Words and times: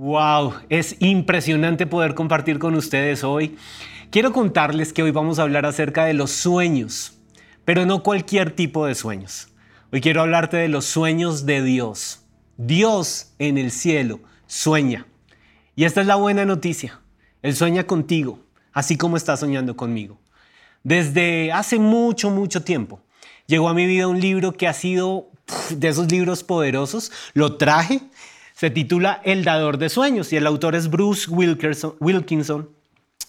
Wow, 0.00 0.54
es 0.68 0.94
impresionante 1.00 1.84
poder 1.84 2.14
compartir 2.14 2.60
con 2.60 2.76
ustedes 2.76 3.24
hoy. 3.24 3.58
Quiero 4.12 4.32
contarles 4.32 4.92
que 4.92 5.02
hoy 5.02 5.10
vamos 5.10 5.40
a 5.40 5.42
hablar 5.42 5.66
acerca 5.66 6.04
de 6.04 6.14
los 6.14 6.30
sueños, 6.30 7.18
pero 7.64 7.84
no 7.84 8.04
cualquier 8.04 8.52
tipo 8.52 8.86
de 8.86 8.94
sueños. 8.94 9.48
Hoy 9.90 10.00
quiero 10.00 10.20
hablarte 10.20 10.56
de 10.56 10.68
los 10.68 10.84
sueños 10.84 11.46
de 11.46 11.64
Dios. 11.64 12.20
Dios 12.56 13.32
en 13.40 13.58
el 13.58 13.72
cielo 13.72 14.20
sueña. 14.46 15.08
Y 15.74 15.82
esta 15.82 16.00
es 16.00 16.06
la 16.06 16.14
buena 16.14 16.44
noticia. 16.44 17.00
Él 17.42 17.56
sueña 17.56 17.82
contigo, 17.82 18.38
así 18.72 18.96
como 18.96 19.16
está 19.16 19.36
soñando 19.36 19.76
conmigo. 19.76 20.20
Desde 20.84 21.50
hace 21.50 21.80
mucho, 21.80 22.30
mucho 22.30 22.62
tiempo 22.62 23.00
llegó 23.48 23.68
a 23.68 23.74
mi 23.74 23.84
vida 23.86 24.06
un 24.06 24.20
libro 24.20 24.52
que 24.52 24.68
ha 24.68 24.74
sido 24.74 25.32
de 25.70 25.88
esos 25.88 26.08
libros 26.08 26.44
poderosos. 26.44 27.10
Lo 27.34 27.56
traje 27.56 28.00
se 28.58 28.70
titula 28.70 29.20
El 29.22 29.44
dador 29.44 29.78
de 29.78 29.88
sueños 29.88 30.32
y 30.32 30.36
el 30.36 30.44
autor 30.44 30.74
es 30.74 30.90
Bruce 30.90 31.30
Wilkinson. 31.30 32.68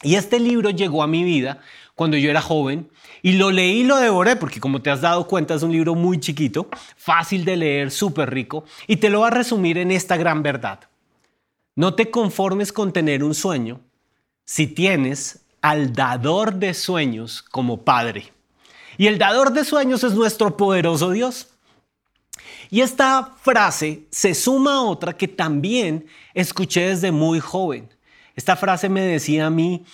Y 0.01 0.15
este 0.15 0.39
libro 0.39 0.71
llegó 0.71 1.03
a 1.03 1.07
mi 1.07 1.23
vida 1.23 1.59
cuando 1.93 2.17
yo 2.17 2.31
era 2.31 2.41
joven 2.41 2.89
y 3.21 3.33
lo 3.33 3.51
leí 3.51 3.81
y 3.81 3.83
lo 3.83 3.97
devoré 3.97 4.37
porque 4.37 4.59
como 4.59 4.81
te 4.81 4.89
has 4.89 5.01
dado 5.01 5.27
cuenta 5.27 5.53
es 5.53 5.61
un 5.61 5.71
libro 5.71 5.93
muy 5.93 6.19
chiquito, 6.19 6.67
fácil 6.97 7.45
de 7.45 7.57
leer, 7.57 7.91
súper 7.91 8.31
rico 8.31 8.63
y 8.87 8.97
te 8.97 9.11
lo 9.11 9.19
voy 9.19 9.27
a 9.27 9.29
resumir 9.29 9.77
en 9.77 9.91
esta 9.91 10.17
gran 10.17 10.41
verdad. 10.41 10.79
No 11.75 11.93
te 11.93 12.09
conformes 12.09 12.73
con 12.73 12.91
tener 12.91 13.23
un 13.23 13.35
sueño 13.35 13.81
si 14.45 14.65
tienes 14.65 15.45
al 15.61 15.93
dador 15.93 16.55
de 16.55 16.73
sueños 16.73 17.43
como 17.43 17.83
padre. 17.83 18.33
Y 18.97 19.05
el 19.05 19.19
dador 19.19 19.53
de 19.53 19.63
sueños 19.63 20.03
es 20.03 20.15
nuestro 20.15 20.57
poderoso 20.57 21.11
Dios. 21.11 21.48
Y 22.69 22.81
esta 22.81 23.35
frase 23.41 24.03
se 24.11 24.35
suma 24.35 24.75
a 24.75 24.81
otra 24.81 25.17
que 25.17 25.27
también 25.27 26.05
escuché 26.33 26.89
desde 26.89 27.11
muy 27.11 27.39
joven. 27.39 27.89
Esta 28.35 28.55
frase 28.55 28.89
me 28.89 29.01
decía 29.01 29.47
a 29.47 29.49
mí, 29.49 29.85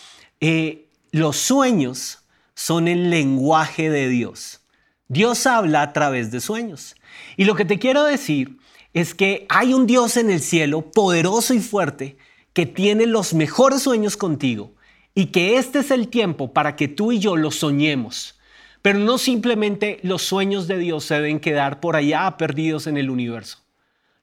eh, 0.41 0.87
los 1.11 1.37
sueños 1.37 2.19
son 2.53 2.87
el 2.87 3.09
lenguaje 3.09 3.89
de 3.89 4.09
Dios. 4.09 4.61
Dios 5.07 5.45
habla 5.45 5.83
a 5.83 5.93
través 5.93 6.31
de 6.31 6.41
sueños. 6.41 6.95
Y 7.37 7.45
lo 7.45 7.55
que 7.55 7.65
te 7.65 7.79
quiero 7.79 8.03
decir 8.03 8.57
es 8.93 9.13
que 9.13 9.45
hay 9.49 9.73
un 9.73 9.87
Dios 9.87 10.17
en 10.17 10.29
el 10.29 10.41
cielo 10.41 10.91
poderoso 10.91 11.53
y 11.53 11.59
fuerte 11.59 12.17
que 12.53 12.65
tiene 12.65 13.05
los 13.05 13.33
mejores 13.33 13.83
sueños 13.83 14.17
contigo 14.17 14.73
y 15.13 15.27
que 15.27 15.57
este 15.57 15.79
es 15.79 15.91
el 15.91 16.09
tiempo 16.09 16.53
para 16.53 16.75
que 16.75 16.87
tú 16.87 17.11
y 17.11 17.19
yo 17.19 17.35
los 17.37 17.55
soñemos 17.55 18.39
pero 18.85 18.99
no 18.99 19.17
simplemente 19.17 19.99
los 20.03 20.21
sueños 20.21 20.67
de 20.67 20.77
Dios 20.77 21.05
se 21.05 21.15
deben 21.15 21.39
quedar 21.39 21.79
por 21.79 21.95
allá 21.95 22.37
perdidos 22.37 22.85
en 22.85 22.97
el 22.97 23.09
universo. 23.09 23.63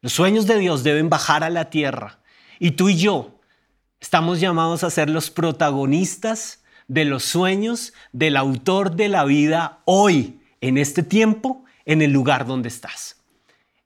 Los 0.02 0.12
sueños 0.12 0.46
de 0.46 0.56
Dios 0.56 0.84
deben 0.84 1.10
bajar 1.10 1.42
a 1.42 1.50
la 1.50 1.68
tierra. 1.68 2.20
Y 2.60 2.70
tú 2.70 2.88
y 2.88 2.96
yo 2.96 3.40
estamos 3.98 4.38
llamados 4.38 4.84
a 4.84 4.90
ser 4.90 5.10
los 5.10 5.30
protagonistas 5.30 6.62
de 6.86 7.04
los 7.04 7.24
sueños 7.24 7.92
del 8.12 8.36
autor 8.36 8.94
de 8.94 9.08
la 9.08 9.24
vida 9.24 9.80
hoy, 9.84 10.38
en 10.60 10.78
este 10.78 11.02
tiempo, 11.02 11.64
en 11.84 12.00
el 12.00 12.12
lugar 12.12 12.46
donde 12.46 12.68
estás. 12.68 13.16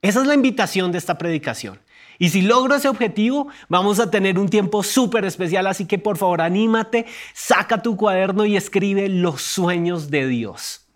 Esa 0.03 0.21
es 0.21 0.27
la 0.27 0.35
invitación 0.35 0.93
de 0.93 0.99
esta 0.99 1.17
predicación. 1.17 1.81
Y 2.19 2.31
si 2.31 2.43
logro 2.43 2.75
ese 2.75 2.89
objetivo, 2.89 3.49
vamos 3.69 4.01
a 4.01 4.11
tener 4.11 4.39
un 4.39 4.49
tiempo 4.49 4.83
súper 4.83 5.25
especial, 5.25 5.67
así 5.67 5.87
que 5.87 5.99
por 5.99 6.17
favor 6.17 6.41
anímate, 6.41 7.07
saca 7.35 7.83
tu 7.83 7.97
cuaderno 7.97 8.47
y 8.47 8.57
escribe 8.57 9.09
los 9.09 9.43
sueños 9.43 10.11
de 10.11 10.27
Dios. 10.27 10.87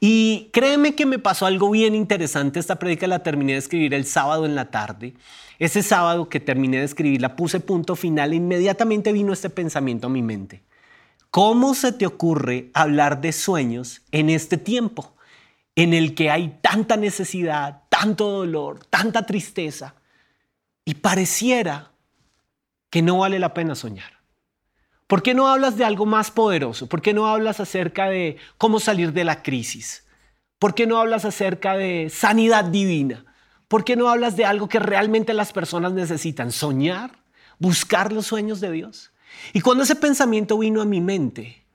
Y 0.00 0.50
créeme 0.52 0.94
que 0.94 1.06
me 1.06 1.18
pasó 1.18 1.46
algo 1.46 1.70
bien 1.70 1.94
interesante, 1.94 2.60
esta 2.60 2.78
predica 2.78 3.06
la 3.06 3.22
terminé 3.22 3.52
de 3.52 3.58
escribir 3.58 3.94
el 3.94 4.04
sábado 4.04 4.44
en 4.44 4.54
la 4.54 4.70
tarde. 4.70 5.14
Ese 5.58 5.82
sábado 5.82 6.28
que 6.28 6.40
terminé 6.40 6.78
de 6.78 6.84
escribir, 6.84 7.22
la 7.22 7.34
puse 7.34 7.60
punto 7.60 7.96
final 7.96 8.32
e 8.32 8.36
inmediatamente 8.36 9.12
vino 9.12 9.32
este 9.32 9.48
pensamiento 9.48 10.08
a 10.08 10.10
mi 10.10 10.22
mente. 10.22 10.64
¿Cómo 11.30 11.74
se 11.74 11.92
te 11.92 12.06
ocurre 12.06 12.70
hablar 12.74 13.20
de 13.20 13.32
sueños 13.32 14.02
en 14.10 14.30
este 14.30 14.58
tiempo 14.58 15.16
en 15.74 15.94
el 15.94 16.14
que 16.14 16.30
hay 16.30 16.58
tanta 16.60 16.96
necesidad, 16.96 17.82
tanto 17.88 18.30
dolor, 18.30 18.84
tanta 18.86 19.24
tristeza? 19.24 19.94
Y 20.86 20.94
pareciera 20.94 21.90
que 22.88 23.02
no 23.02 23.18
vale 23.18 23.38
la 23.38 23.52
pena 23.52 23.74
soñar. 23.74 24.20
¿Por 25.06 25.22
qué 25.22 25.34
no 25.34 25.48
hablas 25.48 25.76
de 25.76 25.84
algo 25.84 26.06
más 26.06 26.30
poderoso? 26.30 26.88
¿Por 26.88 27.02
qué 27.02 27.12
no 27.12 27.26
hablas 27.26 27.60
acerca 27.60 28.08
de 28.08 28.38
cómo 28.56 28.80
salir 28.80 29.12
de 29.12 29.24
la 29.24 29.42
crisis? 29.42 30.06
¿Por 30.58 30.74
qué 30.74 30.86
no 30.86 30.98
hablas 30.98 31.24
acerca 31.24 31.76
de 31.76 32.08
sanidad 32.08 32.64
divina? 32.64 33.26
¿Por 33.68 33.84
qué 33.84 33.96
no 33.96 34.08
hablas 34.08 34.36
de 34.36 34.46
algo 34.46 34.68
que 34.68 34.78
realmente 34.78 35.34
las 35.34 35.52
personas 35.52 35.92
necesitan? 35.92 36.52
Soñar, 36.52 37.18
buscar 37.58 38.12
los 38.12 38.26
sueños 38.26 38.60
de 38.60 38.70
Dios. 38.70 39.12
Y 39.52 39.60
cuando 39.60 39.82
ese 39.82 39.96
pensamiento 39.96 40.56
vino 40.58 40.80
a 40.80 40.86
mi 40.86 41.00
mente, 41.00 41.66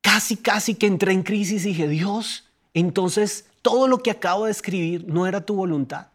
casi, 0.00 0.36
casi 0.36 0.76
que 0.76 0.86
entré 0.86 1.12
en 1.12 1.24
crisis 1.24 1.64
y 1.64 1.70
dije, 1.70 1.88
Dios, 1.88 2.48
entonces 2.74 3.46
todo 3.60 3.88
lo 3.88 3.98
que 3.98 4.12
acabo 4.12 4.44
de 4.44 4.52
escribir 4.52 5.04
no 5.08 5.26
era 5.26 5.44
tu 5.44 5.56
voluntad. 5.56 6.08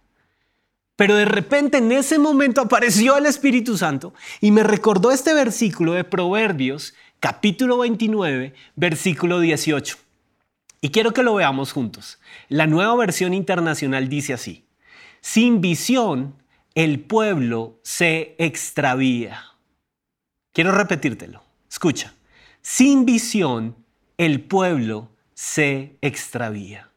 Pero 0.96 1.16
de 1.16 1.26
repente 1.26 1.78
en 1.78 1.92
ese 1.92 2.20
momento 2.20 2.62
apareció 2.62 3.18
el 3.18 3.26
Espíritu 3.26 3.78
Santo 3.78 4.14
y 4.40 4.52
me 4.52 4.64
recordó 4.64 5.12
este 5.12 5.34
versículo 5.34 5.94
de 5.94 6.04
Proverbios, 6.04 6.94
capítulo 7.20 7.80
29, 7.80 8.54
versículo 8.76 9.40
18. 9.40 9.98
Y 10.82 10.90
quiero 10.90 11.14
que 11.14 11.24
lo 11.24 11.36
veamos 11.36 11.72
juntos. 11.72 12.20
La 12.50 12.68
nueva 12.68 12.96
versión 12.96 13.34
internacional 13.34 14.10
dice 14.10 14.34
así, 14.34 14.66
sin 15.22 15.62
visión 15.62 16.42
el 16.74 17.00
pueblo 17.00 17.80
se 17.84 18.36
extravía. 18.40 19.44
Quiero 20.54 20.72
repetírtelo. 20.72 21.44
Escucha, 21.70 22.14
sin 22.62 23.06
visión 23.06 23.76
el 24.18 24.42
pueblo 24.42 25.10
se 25.34 25.98
extravía. 26.02 26.90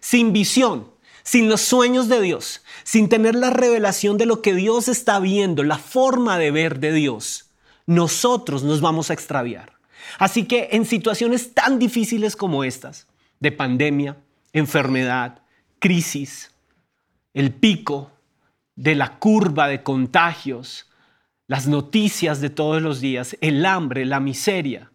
Sin 0.00 0.32
visión 0.32 0.90
sin 1.30 1.48
los 1.48 1.60
sueños 1.60 2.08
de 2.08 2.20
Dios, 2.20 2.60
sin 2.82 3.08
tener 3.08 3.36
la 3.36 3.50
revelación 3.50 4.18
de 4.18 4.26
lo 4.26 4.42
que 4.42 4.52
Dios 4.52 4.88
está 4.88 5.20
viendo, 5.20 5.62
la 5.62 5.78
forma 5.78 6.38
de 6.38 6.50
ver 6.50 6.80
de 6.80 6.92
Dios, 6.92 7.50
nosotros 7.86 8.64
nos 8.64 8.80
vamos 8.80 9.10
a 9.10 9.12
extraviar. 9.12 9.74
Así 10.18 10.42
que 10.46 10.70
en 10.72 10.84
situaciones 10.84 11.54
tan 11.54 11.78
difíciles 11.78 12.34
como 12.34 12.64
estas, 12.64 13.06
de 13.38 13.52
pandemia, 13.52 14.16
enfermedad, 14.52 15.38
crisis, 15.78 16.50
el 17.32 17.52
pico 17.52 18.10
de 18.74 18.96
la 18.96 19.20
curva 19.20 19.68
de 19.68 19.84
contagios, 19.84 20.90
las 21.46 21.68
noticias 21.68 22.40
de 22.40 22.50
todos 22.50 22.82
los 22.82 23.00
días, 23.00 23.36
el 23.40 23.64
hambre, 23.66 24.04
la 24.04 24.18
miseria, 24.18 24.90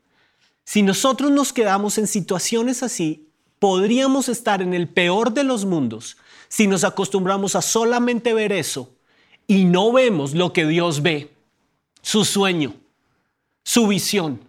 si 0.66 0.82
nosotros 0.82 1.32
nos 1.32 1.54
quedamos 1.54 1.98
en 1.98 2.08
situaciones 2.08 2.84
así, 2.84 3.30
podríamos 3.58 4.28
estar 4.28 4.62
en 4.62 4.74
el 4.74 4.90
peor 4.90 5.34
de 5.34 5.46
los 5.46 5.64
mundos 5.64 6.18
si 6.56 6.68
nos 6.68 6.86
acostumbramos 6.86 7.58
a 7.58 7.62
solamente 7.62 8.34
ver 8.34 8.54
eso 8.54 8.96
y 9.46 9.66
no 9.66 9.92
vemos 9.92 10.34
lo 10.34 10.54
que 10.54 10.66
Dios 10.66 11.02
ve, 11.02 11.36
su 12.02 12.24
sueño, 12.24 12.76
su 13.66 13.88
visión. 13.88 14.40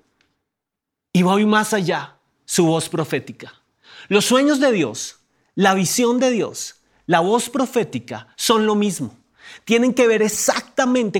Y 1.12 1.22
voy 1.22 1.47
más 1.47 1.72
allá, 1.72 2.17
su 2.44 2.67
voz 2.67 2.89
profética. 2.89 3.61
Los 4.06 4.25
sueños 4.25 4.61
de 4.61 4.71
Dios, 4.71 5.17
la 5.56 5.75
visión 5.75 6.21
de 6.21 6.31
Dios, 6.31 6.77
la 7.06 7.19
voz 7.19 7.50
profética 7.50 8.28
son 8.37 8.67
lo 8.67 8.77
mismo 8.77 9.17
tienen 9.65 9.94
que 9.94 10.06
ver 10.06 10.23
exactamente 10.23 10.66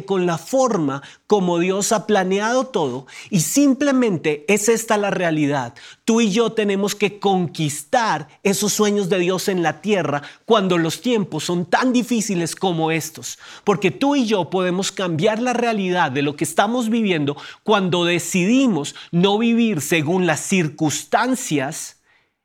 con 0.05 0.27
la 0.27 0.37
forma 0.37 1.03
como 1.27 1.59
Dios 1.59 1.93
ha 1.93 2.07
planeado 2.07 2.67
todo 2.67 3.07
y 3.31 3.41
simplemente 3.41 4.45
es 4.49 4.69
esta 4.69 4.99
la 4.99 5.11
realidad. 5.11 5.75
Tú 6.05 6.21
y 6.21 6.31
yo 6.31 6.53
tenemos 6.53 6.95
que 6.95 7.19
conquistar 7.19 8.29
esos 8.43 8.75
sueños 8.75 9.09
de 9.09 9.19
Dios 9.19 9.49
en 9.49 9.63
la 9.63 9.81
tierra 9.81 10.23
cuando 10.45 10.77
los 10.77 11.01
tiempos 11.01 11.45
son 11.45 11.65
tan 11.65 11.93
difíciles 11.93 12.55
como 12.55 12.91
estos, 12.91 13.39
porque 13.65 13.91
tú 13.91 14.15
y 14.15 14.27
yo 14.27 14.51
podemos 14.51 14.93
cambiar 14.93 15.41
la 15.41 15.55
realidad 15.55 16.13
de 16.13 16.23
lo 16.23 16.37
que 16.37 16.45
estamos 16.45 16.91
viviendo 16.91 17.37
cuando 17.63 18.05
decidimos 18.05 18.95
no 19.11 19.39
vivir 19.39 19.81
según 19.81 20.27
las 20.27 20.41
circunstancias 20.41 21.97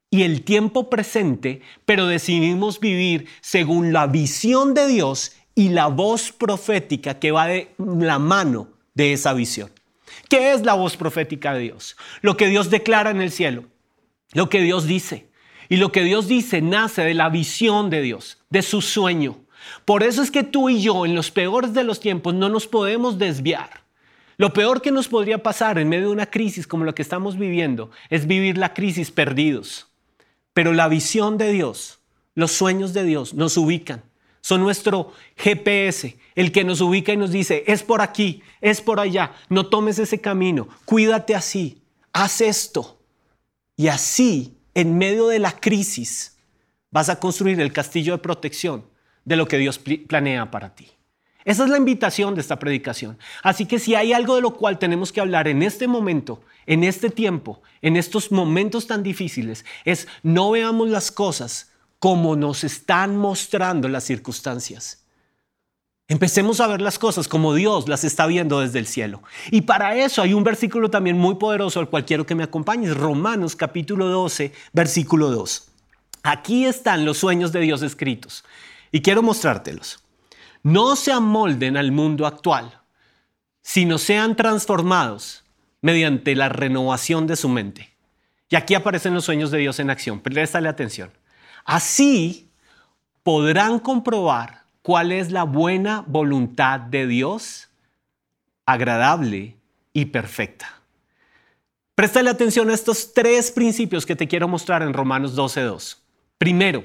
y 0.10 0.24
el 0.24 0.44
tiempo 0.44 0.90
presente, 0.90 1.62
pero 1.86 2.06
decidimos 2.06 2.80
vivir 2.80 3.28
según 3.42 3.94
la 3.94 4.08
visión 4.08 4.74
de 4.74 4.88
Dios 4.88 5.32
y 5.56 5.70
la 5.70 5.88
voz 5.88 6.32
profética 6.32 7.20
que 7.20 7.32
va 7.32 7.48
de 7.48 7.74
la 7.78 8.20
mano 8.20 8.70
de 8.94 9.14
esa 9.14 9.34
visión. 9.34 9.72
¿Qué 10.30 10.54
es 10.54 10.64
la 10.64 10.74
voz 10.74 10.98
profética 10.98 11.54
de 11.54 11.62
Dios? 11.62 11.98
Lo 12.22 12.38
que 12.38 12.48
Dios 12.48 12.70
declara 12.70 13.12
en 13.12 13.22
el 13.22 13.32
cielo, 13.32 13.66
lo 14.34 14.50
que 14.50 14.62
Dios 14.62 14.86
dice. 14.86 15.30
Y 15.70 15.78
lo 15.78 15.94
que 15.94 16.04
Dios 16.04 16.28
dice 16.28 16.62
nace 16.62 17.02
de 17.02 17.14
la 17.14 17.30
visión 17.30 17.90
de 17.90 18.02
Dios, 18.02 18.40
de 18.50 18.62
su 18.62 18.82
sueño. 18.82 19.38
Por 19.86 20.04
eso 20.04 20.22
es 20.22 20.30
que 20.30 20.44
tú 20.44 20.70
y 20.70 20.82
yo 20.82 21.06
en 21.06 21.16
los 21.16 21.32
peores 21.32 21.74
de 21.74 21.86
los 21.86 22.02
tiempos 22.02 22.34
no 22.34 22.50
nos 22.50 22.68
podemos 22.68 23.18
desviar. 23.18 23.82
Lo 24.36 24.52
peor 24.52 24.82
que 24.82 24.92
nos 24.92 25.08
podría 25.08 25.44
pasar 25.44 25.78
en 25.78 25.88
medio 25.88 26.08
de 26.08 26.14
una 26.14 26.26
crisis 26.26 26.68
como 26.68 26.84
la 26.84 26.94
que 26.94 27.02
estamos 27.02 27.38
viviendo 27.38 27.90
es 28.10 28.28
vivir 28.28 28.58
la 28.58 28.74
crisis 28.74 29.12
perdidos. 29.12 29.88
Pero 30.54 30.74
la 30.74 30.90
visión 30.90 31.38
de 31.38 31.54
Dios, 31.54 32.00
los 32.36 32.52
sueños 32.52 32.94
de 32.94 33.06
Dios 33.06 33.34
nos 33.34 33.56
ubican 33.56 34.04
son 34.42 34.62
nuestro 34.62 35.14
GPS, 35.38 36.18
el 36.36 36.52
que 36.52 36.64
nos 36.64 36.82
ubica 36.82 37.14
y 37.14 37.18
nos 37.18 37.32
dice, 37.32 37.64
es 37.68 37.84
por 37.84 38.02
aquí, 38.02 38.42
es 38.60 38.82
por 38.82 39.00
allá, 39.00 39.34
no 39.50 39.68
tomes 39.68 40.00
ese 40.00 40.20
camino, 40.20 40.68
cuídate 40.86 41.36
así, 41.36 41.82
haz 42.12 42.42
esto. 42.42 43.00
Y 43.78 43.88
así, 43.88 44.58
en 44.74 44.98
medio 44.98 45.28
de 45.28 45.40
la 45.40 45.60
crisis, 45.60 46.38
vas 46.90 47.10
a 47.10 47.20
construir 47.20 47.60
el 47.62 47.72
castillo 47.72 48.14
de 48.14 48.24
protección 48.24 48.86
de 49.26 49.36
lo 49.36 49.48
que 49.48 49.58
Dios 49.58 49.80
planea 49.80 50.52
para 50.52 50.76
ti. 50.76 50.90
Esa 51.44 51.64
es 51.64 51.70
la 51.70 51.78
invitación 51.78 52.36
de 52.36 52.42
esta 52.42 52.60
predicación. 52.60 53.18
Así 53.42 53.66
que 53.66 53.80
si 53.80 53.96
hay 53.96 54.14
algo 54.14 54.36
de 54.36 54.42
lo 54.42 54.54
cual 54.54 54.78
tenemos 54.78 55.12
que 55.12 55.22
hablar 55.22 55.48
en 55.48 55.64
este 55.64 55.88
momento, 55.88 56.42
en 56.68 56.84
este 56.84 57.10
tiempo, 57.10 57.62
en 57.82 57.96
estos 57.96 58.32
momentos 58.32 58.86
tan 58.86 59.02
difíciles, 59.02 59.66
es 59.84 60.08
no 60.22 60.52
veamos 60.52 60.90
las 60.90 61.12
cosas 61.12 61.71
como 62.02 62.36
nos 62.36 62.64
están 62.64 63.16
mostrando 63.16 63.88
las 63.88 64.06
circunstancias. 64.06 65.06
Empecemos 66.08 66.60
a 66.60 66.66
ver 66.66 66.82
las 66.82 66.98
cosas 66.98 67.28
como 67.28 67.54
Dios 67.54 67.88
las 67.88 68.04
está 68.04 68.26
viendo 68.26 68.60
desde 68.60 68.80
el 68.80 68.88
cielo. 68.88 69.22
Y 69.52 69.62
para 69.62 69.96
eso 69.96 70.24
hay 70.24 70.34
un 70.34 70.44
versículo 70.44 70.90
también 70.90 71.20
muy 71.20 71.36
poderoso 71.36 71.80
al 71.80 71.92
cual 71.92 72.04
quiero 72.04 72.26
que 72.26 72.34
me 72.34 72.42
acompañes, 72.42 72.98
Romanos 72.98 73.56
capítulo 73.56 74.08
12, 74.08 74.52
versículo 74.74 75.30
2. 75.30 75.68
Aquí 76.24 76.66
están 76.66 77.06
los 77.06 77.20
sueños 77.20 77.52
de 77.52 77.60
Dios 77.60 77.84
escritos 77.84 78.44
y 78.92 79.04
quiero 79.04 79.22
mostrártelos. 79.22 80.04
No 80.64 80.96
se 80.96 81.12
amolden 81.12 81.78
al 81.78 81.92
mundo 81.92 82.26
actual, 82.26 82.82
sino 83.62 84.00
sean 84.00 84.36
transformados 84.36 85.44
mediante 85.82 86.36
la 86.36 86.50
renovación 86.50 87.28
de 87.28 87.36
su 87.36 87.48
mente. 87.48 87.94
Y 88.50 88.56
aquí 88.56 88.74
aparecen 88.74 89.14
los 89.14 89.26
sueños 89.26 89.52
de 89.52 89.60
Dios 89.60 89.80
en 89.80 89.92
acción. 89.92 90.20
Préstale 90.20 90.68
atención. 90.68 91.12
Así 91.66 92.50
podrán 93.24 93.80
comprobar 93.80 94.64
cuál 94.82 95.12
es 95.12 95.32
la 95.32 95.44
buena 95.44 96.04
voluntad 96.08 96.80
de 96.80 97.08
Dios, 97.08 97.70
agradable 98.66 99.58
y 99.94 100.06
perfecta. 100.06 100.82
Préstale 101.96 102.30
atención 102.30 102.70
a 102.70 102.74
estos 102.74 103.14
tres 103.14 103.52
principios 103.52 104.06
que 104.06 104.16
te 104.16 104.28
quiero 104.28 104.48
mostrar 104.48 104.82
en 104.82 104.94
Romanos 104.94 105.36
12.2. 105.38 105.98
Primero, 106.38 106.84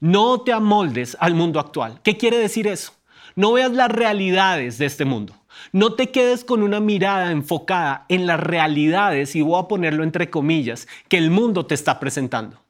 no 0.00 0.40
te 0.40 0.52
amoldes 0.52 1.16
al 1.20 1.34
mundo 1.34 1.60
actual. 1.60 2.00
¿Qué 2.02 2.16
quiere 2.16 2.38
decir 2.38 2.66
eso? 2.66 2.92
No 3.36 3.52
veas 3.52 3.72
las 3.72 3.90
realidades 3.90 4.78
de 4.78 4.86
este 4.86 5.04
mundo. 5.04 5.34
No 5.72 5.94
te 5.94 6.10
quedes 6.10 6.44
con 6.44 6.62
una 6.62 6.80
mirada 6.80 7.30
enfocada 7.30 8.06
en 8.08 8.26
las 8.26 8.40
realidades, 8.40 9.36
y 9.36 9.42
voy 9.42 9.60
a 9.60 9.68
ponerlo 9.68 10.02
entre 10.02 10.30
comillas, 10.30 10.88
que 11.08 11.18
el 11.18 11.30
mundo 11.30 11.66
te 11.66 11.74
está 11.74 12.00
presentando. 12.00 12.63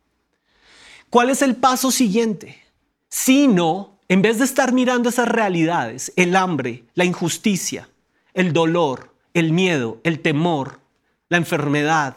¿Cuál 1.14 1.30
es 1.30 1.42
el 1.42 1.54
paso 1.54 1.92
siguiente? 1.92 2.60
Sino, 3.08 4.00
en 4.08 4.20
vez 4.20 4.40
de 4.40 4.44
estar 4.44 4.72
mirando 4.72 5.10
esas 5.10 5.28
realidades, 5.28 6.12
el 6.16 6.34
hambre, 6.34 6.86
la 6.94 7.04
injusticia, 7.04 7.88
el 8.32 8.52
dolor, 8.52 9.14
el 9.32 9.52
miedo, 9.52 10.00
el 10.02 10.18
temor, 10.18 10.80
la 11.28 11.36
enfermedad, 11.36 12.16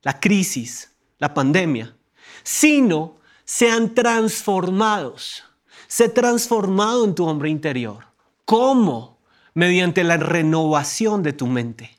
la 0.00 0.20
crisis, 0.20 0.90
la 1.18 1.34
pandemia, 1.34 1.94
sino 2.42 3.18
sean 3.44 3.92
transformados. 3.94 5.44
Sé 5.86 6.08
transformado 6.08 7.04
en 7.04 7.14
tu 7.14 7.26
hombre 7.26 7.50
interior. 7.50 8.06
¿Cómo? 8.46 9.18
Mediante 9.52 10.02
la 10.02 10.16
renovación 10.16 11.22
de 11.22 11.34
tu 11.34 11.46
mente. 11.46 11.98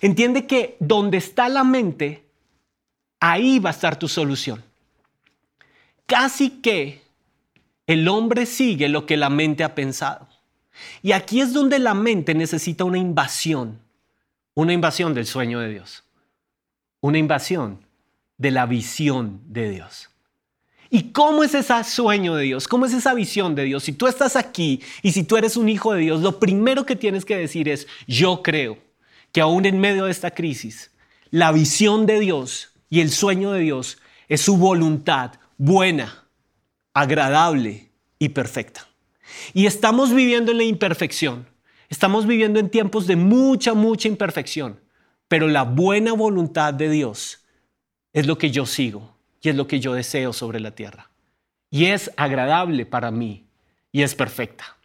Entiende 0.00 0.46
que 0.46 0.76
donde 0.78 1.16
está 1.16 1.48
la 1.48 1.64
mente, 1.64 2.30
ahí 3.18 3.58
va 3.58 3.70
a 3.70 3.72
estar 3.72 3.98
tu 3.98 4.06
solución 4.06 4.69
casi 6.10 6.50
que 6.50 7.02
el 7.86 8.08
hombre 8.08 8.44
sigue 8.44 8.88
lo 8.88 9.06
que 9.06 9.16
la 9.16 9.30
mente 9.30 9.62
ha 9.62 9.76
pensado. 9.76 10.26
Y 11.02 11.12
aquí 11.12 11.40
es 11.40 11.52
donde 11.52 11.78
la 11.78 11.94
mente 11.94 12.34
necesita 12.34 12.82
una 12.82 12.98
invasión, 12.98 13.78
una 14.54 14.72
invasión 14.72 15.14
del 15.14 15.26
sueño 15.26 15.60
de 15.60 15.68
Dios, 15.68 16.02
una 17.00 17.18
invasión 17.18 17.78
de 18.38 18.50
la 18.50 18.66
visión 18.66 19.40
de 19.46 19.70
Dios. 19.70 20.10
¿Y 20.90 21.12
cómo 21.12 21.44
es 21.44 21.54
ese 21.54 21.84
sueño 21.84 22.34
de 22.34 22.42
Dios? 22.42 22.66
¿Cómo 22.66 22.86
es 22.86 22.92
esa 22.92 23.14
visión 23.14 23.54
de 23.54 23.62
Dios? 23.62 23.84
Si 23.84 23.92
tú 23.92 24.08
estás 24.08 24.34
aquí 24.34 24.82
y 25.02 25.12
si 25.12 25.22
tú 25.22 25.36
eres 25.36 25.56
un 25.56 25.68
hijo 25.68 25.92
de 25.92 26.00
Dios, 26.00 26.22
lo 26.22 26.40
primero 26.40 26.84
que 26.84 26.96
tienes 26.96 27.24
que 27.24 27.36
decir 27.36 27.68
es, 27.68 27.86
yo 28.08 28.42
creo 28.42 28.78
que 29.30 29.40
aún 29.40 29.64
en 29.64 29.78
medio 29.78 30.06
de 30.06 30.10
esta 30.10 30.32
crisis, 30.32 30.90
la 31.30 31.52
visión 31.52 32.04
de 32.06 32.18
Dios 32.18 32.72
y 32.88 32.98
el 32.98 33.12
sueño 33.12 33.52
de 33.52 33.60
Dios 33.60 33.98
es 34.28 34.40
su 34.40 34.56
voluntad 34.56 35.34
buena, 35.60 36.26
agradable 36.94 37.90
y 38.18 38.30
perfecta. 38.30 38.88
Y 39.52 39.66
estamos 39.66 40.14
viviendo 40.14 40.52
en 40.52 40.56
la 40.56 40.64
imperfección. 40.64 41.46
Estamos 41.90 42.26
viviendo 42.26 42.58
en 42.58 42.70
tiempos 42.70 43.06
de 43.06 43.16
mucha, 43.16 43.74
mucha 43.74 44.08
imperfección. 44.08 44.80
Pero 45.28 45.48
la 45.48 45.64
buena 45.64 46.14
voluntad 46.14 46.72
de 46.72 46.88
Dios 46.88 47.44
es 48.14 48.26
lo 48.26 48.38
que 48.38 48.50
yo 48.50 48.64
sigo 48.64 49.14
y 49.42 49.50
es 49.50 49.54
lo 49.54 49.66
que 49.66 49.80
yo 49.80 49.92
deseo 49.92 50.32
sobre 50.32 50.60
la 50.60 50.70
tierra. 50.70 51.10
Y 51.70 51.86
es 51.86 52.10
agradable 52.16 52.86
para 52.86 53.10
mí 53.10 53.44
y 53.92 54.00
es 54.00 54.14
perfecta. 54.14 54.78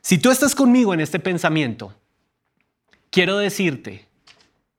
Si 0.00 0.16
tú 0.16 0.30
estás 0.30 0.54
conmigo 0.54 0.94
en 0.94 1.00
este 1.00 1.18
pensamiento, 1.18 1.94
quiero 3.10 3.36
decirte 3.36 4.06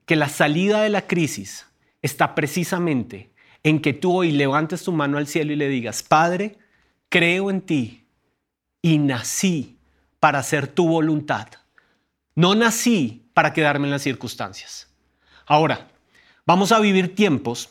que 0.08 0.16
la 0.16 0.30
salida 0.30 0.82
de 0.82 0.90
la 0.90 1.06
crisis 1.06 1.68
está 2.02 2.34
precisamente 2.34 3.31
en 3.64 3.82
que 3.82 3.94
tú 3.94 4.18
hoy 4.18 4.32
levantes 4.32 4.84
tu 4.84 4.92
mano 4.92 5.18
al 5.18 5.28
cielo 5.28 5.54
y 5.54 5.56
le 5.56 5.68
digas, 5.68 6.04
Padre, 6.04 6.58
creo 7.10 7.50
en 7.50 7.62
ti 7.62 8.06
y 8.82 8.98
nací 8.98 9.78
para 10.20 10.40
hacer 10.40 10.68
tu 10.68 10.88
voluntad. 10.88 11.48
No 12.36 12.56
nací 12.56 13.26
para 13.34 13.54
quedarme 13.54 13.88
en 13.88 13.92
las 13.92 14.02
circunstancias. 14.02 14.88
Ahora, 15.46 15.90
vamos 16.46 16.72
a 16.72 16.80
vivir 16.80 17.16
tiempos 17.16 17.70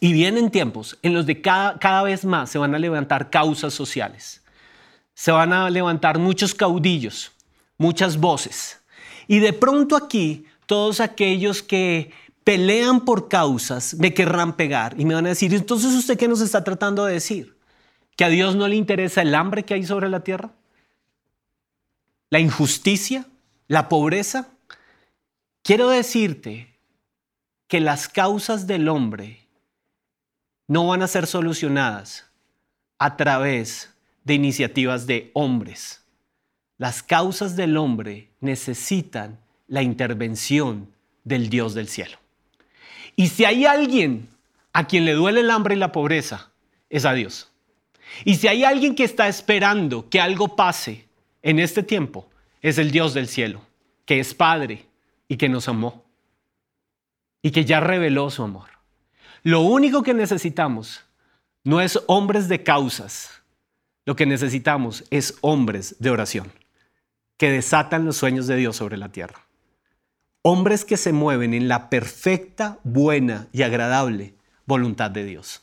y 0.00 0.12
vienen 0.12 0.50
tiempos 0.50 0.98
en 1.02 1.14
los 1.14 1.26
de 1.26 1.40
cada, 1.40 1.78
cada 1.78 2.02
vez 2.02 2.24
más 2.24 2.50
se 2.50 2.58
van 2.58 2.74
a 2.74 2.78
levantar 2.78 3.30
causas 3.30 3.74
sociales. 3.74 4.42
Se 5.14 5.30
van 5.30 5.52
a 5.52 5.68
levantar 5.68 6.18
muchos 6.18 6.54
caudillos, 6.54 7.32
muchas 7.76 8.16
voces. 8.16 8.80
Y 9.28 9.40
de 9.40 9.52
pronto 9.52 9.94
aquí, 9.94 10.46
todos 10.66 11.00
aquellos 11.00 11.62
que 11.62 12.12
pelean 12.44 13.04
por 13.04 13.28
causas, 13.28 13.94
me 13.94 14.14
querrán 14.14 14.56
pegar 14.56 14.98
y 14.98 15.04
me 15.04 15.14
van 15.14 15.26
a 15.26 15.30
decir, 15.30 15.54
entonces 15.54 15.92
usted 15.92 16.18
qué 16.18 16.28
nos 16.28 16.40
está 16.40 16.64
tratando 16.64 17.04
de 17.04 17.14
decir? 17.14 17.56
¿Que 18.16 18.24
a 18.24 18.28
Dios 18.28 18.56
no 18.56 18.68
le 18.68 18.76
interesa 18.76 19.22
el 19.22 19.34
hambre 19.34 19.64
que 19.64 19.74
hay 19.74 19.84
sobre 19.84 20.08
la 20.08 20.20
tierra? 20.20 20.52
¿La 22.30 22.40
injusticia? 22.40 23.26
¿La 23.68 23.88
pobreza? 23.88 24.48
Quiero 25.62 25.88
decirte 25.88 26.78
que 27.68 27.80
las 27.80 28.08
causas 28.08 28.66
del 28.66 28.88
hombre 28.88 29.46
no 30.66 30.86
van 30.88 31.02
a 31.02 31.08
ser 31.08 31.26
solucionadas 31.26 32.30
a 32.98 33.16
través 33.16 33.94
de 34.24 34.34
iniciativas 34.34 35.06
de 35.06 35.30
hombres. 35.34 36.02
Las 36.78 37.02
causas 37.02 37.56
del 37.56 37.76
hombre 37.76 38.30
necesitan 38.40 39.40
la 39.68 39.82
intervención 39.82 40.92
del 41.24 41.48
Dios 41.48 41.74
del 41.74 41.88
cielo. 41.88 42.21
Y 43.16 43.28
si 43.28 43.44
hay 43.44 43.66
alguien 43.66 44.28
a 44.72 44.86
quien 44.86 45.04
le 45.04 45.12
duele 45.12 45.40
el 45.40 45.50
hambre 45.50 45.74
y 45.74 45.78
la 45.78 45.92
pobreza, 45.92 46.50
es 46.88 47.04
a 47.04 47.12
Dios. 47.12 47.50
Y 48.24 48.36
si 48.36 48.48
hay 48.48 48.64
alguien 48.64 48.94
que 48.94 49.04
está 49.04 49.28
esperando 49.28 50.08
que 50.08 50.20
algo 50.20 50.56
pase 50.56 51.06
en 51.42 51.58
este 51.58 51.82
tiempo, 51.82 52.28
es 52.60 52.78
el 52.78 52.90
Dios 52.90 53.14
del 53.14 53.28
cielo, 53.28 53.60
que 54.04 54.20
es 54.20 54.34
Padre 54.34 54.86
y 55.28 55.36
que 55.36 55.48
nos 55.48 55.68
amó 55.68 56.04
y 57.42 57.50
que 57.50 57.64
ya 57.64 57.80
reveló 57.80 58.30
su 58.30 58.42
amor. 58.42 58.70
Lo 59.42 59.60
único 59.60 60.02
que 60.02 60.14
necesitamos 60.14 61.04
no 61.64 61.80
es 61.80 62.00
hombres 62.06 62.48
de 62.48 62.62
causas, 62.62 63.42
lo 64.04 64.14
que 64.14 64.26
necesitamos 64.26 65.04
es 65.10 65.36
hombres 65.40 65.96
de 65.98 66.10
oración, 66.10 66.52
que 67.36 67.50
desatan 67.50 68.04
los 68.04 68.16
sueños 68.16 68.46
de 68.46 68.56
Dios 68.56 68.76
sobre 68.76 68.96
la 68.96 69.10
tierra. 69.10 69.44
Hombres 70.44 70.84
que 70.84 70.96
se 70.96 71.12
mueven 71.12 71.54
en 71.54 71.68
la 71.68 71.88
perfecta, 71.88 72.80
buena 72.82 73.46
y 73.52 73.62
agradable 73.62 74.34
voluntad 74.66 75.10
de 75.10 75.24
Dios. 75.24 75.62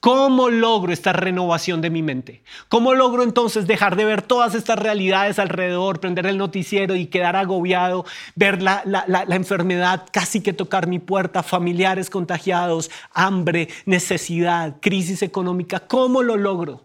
¿Cómo 0.00 0.48
logro 0.48 0.92
esta 0.92 1.12
renovación 1.12 1.80
de 1.80 1.90
mi 1.90 2.02
mente? 2.02 2.42
¿Cómo 2.68 2.94
logro 2.94 3.22
entonces 3.22 3.66
dejar 3.66 3.94
de 3.94 4.04
ver 4.04 4.22
todas 4.22 4.56
estas 4.56 4.78
realidades 4.78 5.38
alrededor, 5.38 6.00
prender 6.00 6.26
el 6.26 6.38
noticiero 6.38 6.96
y 6.96 7.06
quedar 7.06 7.36
agobiado, 7.36 8.04
ver 8.36 8.62
la, 8.62 8.82
enfermedad 9.30 10.06
casi 10.12 10.40
que 10.40 10.52
tocar 10.52 10.86
mi 10.86 11.00
puerta, 11.00 11.42
familiares 11.44 12.10
contagiados, 12.10 12.90
hambre, 13.12 13.68
necesidad, 13.86 14.76
crisis 14.80 15.22
económica? 15.22 15.80
¿Cómo 15.80 16.22
lo 16.22 16.36
logro? 16.36 16.84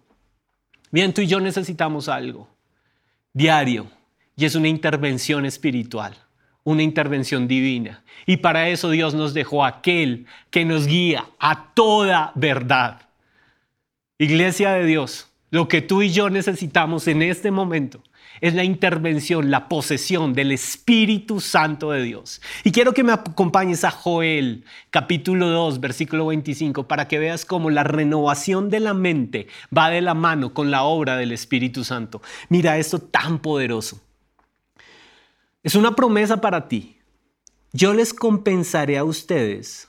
Bien, 0.91 1.13
tú 1.13 1.21
y 1.21 1.27
yo 1.27 1.39
necesitamos 1.39 2.09
algo 2.09 2.47
diario 3.31 3.87
y 4.35 4.45
es 4.45 4.53
una 4.53 4.67
intervención 4.67 5.45
espiritual 5.45 6.22
una 6.63 6.83
intervención 6.83 7.47
divina. 7.47 8.03
Y 8.25 8.37
para 8.37 8.69
eso 8.69 8.89
Dios 8.89 9.13
nos 9.13 9.33
dejó 9.33 9.65
aquel 9.65 10.25
que 10.49 10.65
nos 10.65 10.87
guía 10.87 11.25
a 11.39 11.73
toda 11.73 12.31
verdad. 12.35 13.01
Iglesia 14.17 14.71
de 14.73 14.85
Dios, 14.85 15.29
Lo 15.51 15.67
que 15.67 15.83
tú 15.83 16.01
y 16.01 16.09
yo 16.09 16.31
necesitamos 16.31 17.07
en 17.07 17.21
este 17.21 17.51
momento 17.51 18.01
es 18.41 18.55
la 18.55 18.63
intervención, 18.63 19.51
la 19.51 19.69
posesión 19.69 20.33
del 20.33 20.51
Espíritu 20.51 21.39
Santo 21.39 21.91
de 21.91 22.01
Dios. 22.01 22.41
Y 22.63 22.71
quiero 22.71 22.93
que 22.93 23.03
me 23.03 23.11
acompañes 23.11 23.83
a 23.83 23.91
Joel, 23.91 24.65
capítulo 24.89 25.47
2, 25.49 25.79
versículo 25.79 26.25
25, 26.25 26.87
para 26.87 27.07
que 27.07 27.19
veas 27.19 27.45
cómo 27.45 27.69
la 27.69 27.83
renovación 27.83 28.71
de 28.71 28.79
la 28.79 28.95
mente 28.95 29.47
va 29.75 29.91
de 29.91 30.01
la 30.01 30.15
mano 30.15 30.55
con 30.55 30.71
la 30.71 30.81
obra 30.81 31.17
del 31.17 31.31
Espíritu 31.31 31.83
Santo. 31.83 32.23
Mira 32.49 32.79
esto 32.79 32.97
tan 32.97 33.37
poderoso. 33.37 34.01
Es 35.63 35.75
una 35.75 35.95
promesa 35.95 36.41
para 36.41 36.67
ti. 36.67 36.99
Yo 37.71 37.93
les 37.93 38.13
compensaré 38.13 38.97
a 38.97 39.05
ustedes 39.05 39.87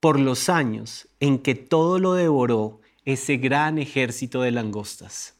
por 0.00 0.18
los 0.20 0.48
años 0.48 1.08
en 1.18 1.40
que 1.40 1.56
todo 1.56 1.98
lo 1.98 2.14
devoró 2.14 2.80
ese 3.04 3.36
gran 3.36 3.78
ejército 3.78 4.42
de 4.42 4.52
langostas 4.52 5.34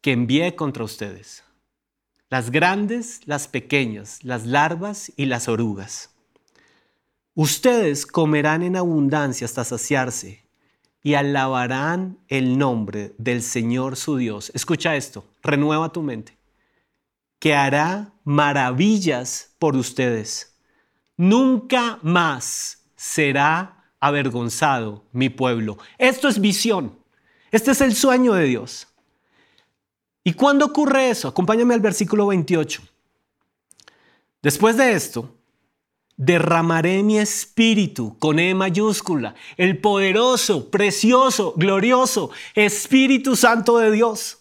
que 0.00 0.12
envié 0.12 0.54
contra 0.56 0.84
ustedes. 0.84 1.44
Las 2.30 2.50
grandes, 2.50 3.20
las 3.26 3.48
pequeñas, 3.48 4.22
las 4.22 4.46
larvas 4.46 5.12
y 5.16 5.26
las 5.26 5.48
orugas. 5.48 6.10
Ustedes 7.34 8.06
comerán 8.06 8.62
en 8.62 8.76
abundancia 8.76 9.44
hasta 9.44 9.64
saciarse 9.64 10.44
y 11.02 11.14
alabarán 11.14 12.18
el 12.28 12.56
nombre 12.56 13.14
del 13.18 13.42
Señor 13.42 13.96
su 13.96 14.16
Dios. 14.16 14.50
Escucha 14.54 14.96
esto, 14.96 15.24
renueva 15.42 15.92
tu 15.92 16.02
mente, 16.02 16.36
que 17.44 17.54
hará 17.54 18.10
maravillas 18.24 19.54
por 19.58 19.76
ustedes. 19.76 20.56
Nunca 21.18 21.98
más 22.00 22.86
será 22.96 23.84
avergonzado 24.00 25.04
mi 25.12 25.28
pueblo. 25.28 25.76
Esto 25.98 26.28
es 26.28 26.40
visión. 26.40 26.98
Este 27.50 27.72
es 27.72 27.82
el 27.82 27.94
sueño 27.94 28.32
de 28.32 28.44
Dios. 28.44 28.88
¿Y 30.24 30.32
cuándo 30.32 30.64
ocurre 30.64 31.10
eso? 31.10 31.28
Acompáñame 31.28 31.74
al 31.74 31.80
versículo 31.80 32.28
28. 32.28 32.80
Después 34.40 34.78
de 34.78 34.94
esto, 34.94 35.36
derramaré 36.16 37.02
mi 37.02 37.18
espíritu 37.18 38.18
con 38.18 38.38
E 38.38 38.54
mayúscula, 38.54 39.34
el 39.58 39.82
poderoso, 39.82 40.70
precioso, 40.70 41.52
glorioso 41.58 42.30
Espíritu 42.54 43.36
Santo 43.36 43.76
de 43.76 43.90
Dios. 43.90 44.38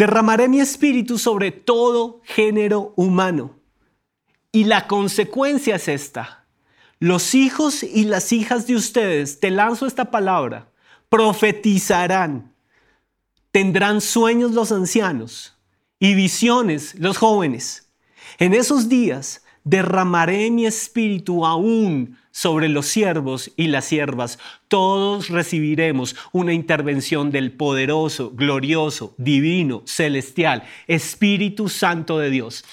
Derramaré 0.00 0.48
mi 0.48 0.60
espíritu 0.60 1.18
sobre 1.18 1.50
todo 1.50 2.22
género 2.24 2.94
humano. 2.96 3.58
Y 4.50 4.64
la 4.64 4.86
consecuencia 4.86 5.76
es 5.76 5.88
esta. 5.88 6.46
Los 7.00 7.34
hijos 7.34 7.82
y 7.82 8.04
las 8.04 8.32
hijas 8.32 8.66
de 8.66 8.76
ustedes, 8.76 9.40
te 9.40 9.50
lanzo 9.50 9.86
esta 9.86 10.10
palabra, 10.10 10.70
profetizarán 11.10 12.54
Tendrán 13.52 14.00
sueños 14.00 14.52
los 14.52 14.72
ancianos 14.72 15.58
y 15.98 16.14
visiones 16.14 16.94
los 16.94 17.18
jóvenes. 17.18 17.90
En 18.38 18.54
esos 18.54 18.88
días 18.88 19.42
derramaré 19.64 20.50
mi 20.50 20.66
espíritu 20.66 21.44
aún 21.44 22.16
sobre 22.30 22.68
los 22.68 22.86
siervos 22.86 23.50
y 23.56 23.66
las 23.68 23.84
siervas. 23.84 24.38
Todos 24.68 25.28
recibiremos 25.28 26.16
una 26.32 26.52
intervención 26.52 27.30
del 27.30 27.52
poderoso, 27.52 28.30
glorioso, 28.30 29.14
divino, 29.18 29.82
celestial, 29.86 30.62
Espíritu 30.86 31.68
Santo 31.68 32.18
de 32.18 32.30
Dios. 32.30 32.64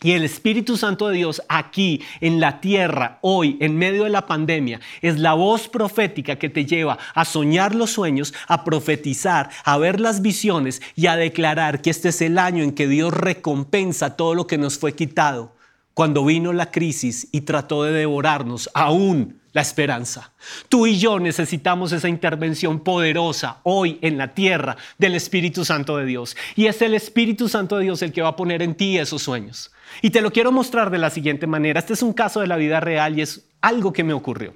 Y 0.00 0.12
el 0.12 0.22
Espíritu 0.22 0.76
Santo 0.76 1.08
de 1.08 1.16
Dios 1.16 1.42
aquí 1.48 2.02
en 2.20 2.38
la 2.38 2.60
tierra, 2.60 3.18
hoy, 3.20 3.56
en 3.60 3.76
medio 3.76 4.04
de 4.04 4.10
la 4.10 4.26
pandemia, 4.26 4.78
es 5.02 5.18
la 5.18 5.34
voz 5.34 5.68
profética 5.68 6.36
que 6.36 6.48
te 6.48 6.64
lleva 6.64 6.98
a 7.14 7.24
soñar 7.24 7.74
los 7.74 7.90
sueños, 7.90 8.32
a 8.46 8.62
profetizar, 8.62 9.50
a 9.64 9.76
ver 9.76 9.98
las 9.98 10.22
visiones 10.22 10.80
y 10.94 11.08
a 11.08 11.16
declarar 11.16 11.82
que 11.82 11.90
este 11.90 12.10
es 12.10 12.22
el 12.22 12.38
año 12.38 12.62
en 12.62 12.72
que 12.72 12.86
Dios 12.86 13.12
recompensa 13.12 14.16
todo 14.16 14.36
lo 14.36 14.46
que 14.46 14.56
nos 14.56 14.78
fue 14.78 14.94
quitado 14.94 15.57
cuando 15.98 16.24
vino 16.24 16.52
la 16.52 16.70
crisis 16.70 17.26
y 17.32 17.40
trató 17.40 17.82
de 17.82 17.90
devorarnos 17.90 18.70
aún 18.72 19.40
la 19.50 19.62
esperanza. 19.62 20.32
Tú 20.68 20.86
y 20.86 20.96
yo 20.96 21.18
necesitamos 21.18 21.90
esa 21.90 22.08
intervención 22.08 22.84
poderosa 22.84 23.58
hoy 23.64 23.98
en 24.00 24.16
la 24.16 24.32
tierra 24.32 24.76
del 24.96 25.16
Espíritu 25.16 25.64
Santo 25.64 25.96
de 25.96 26.06
Dios. 26.06 26.36
Y 26.54 26.66
es 26.66 26.80
el 26.82 26.94
Espíritu 26.94 27.48
Santo 27.48 27.76
de 27.76 27.82
Dios 27.82 28.00
el 28.02 28.12
que 28.12 28.22
va 28.22 28.28
a 28.28 28.36
poner 28.36 28.62
en 28.62 28.76
ti 28.76 28.96
esos 28.96 29.22
sueños. 29.22 29.72
Y 30.00 30.10
te 30.10 30.20
lo 30.20 30.30
quiero 30.30 30.52
mostrar 30.52 30.90
de 30.90 30.98
la 30.98 31.10
siguiente 31.10 31.48
manera. 31.48 31.80
Este 31.80 31.94
es 31.94 32.02
un 32.04 32.12
caso 32.12 32.38
de 32.38 32.46
la 32.46 32.58
vida 32.58 32.78
real 32.78 33.18
y 33.18 33.22
es 33.22 33.48
algo 33.60 33.92
que 33.92 34.04
me 34.04 34.12
ocurrió. 34.12 34.54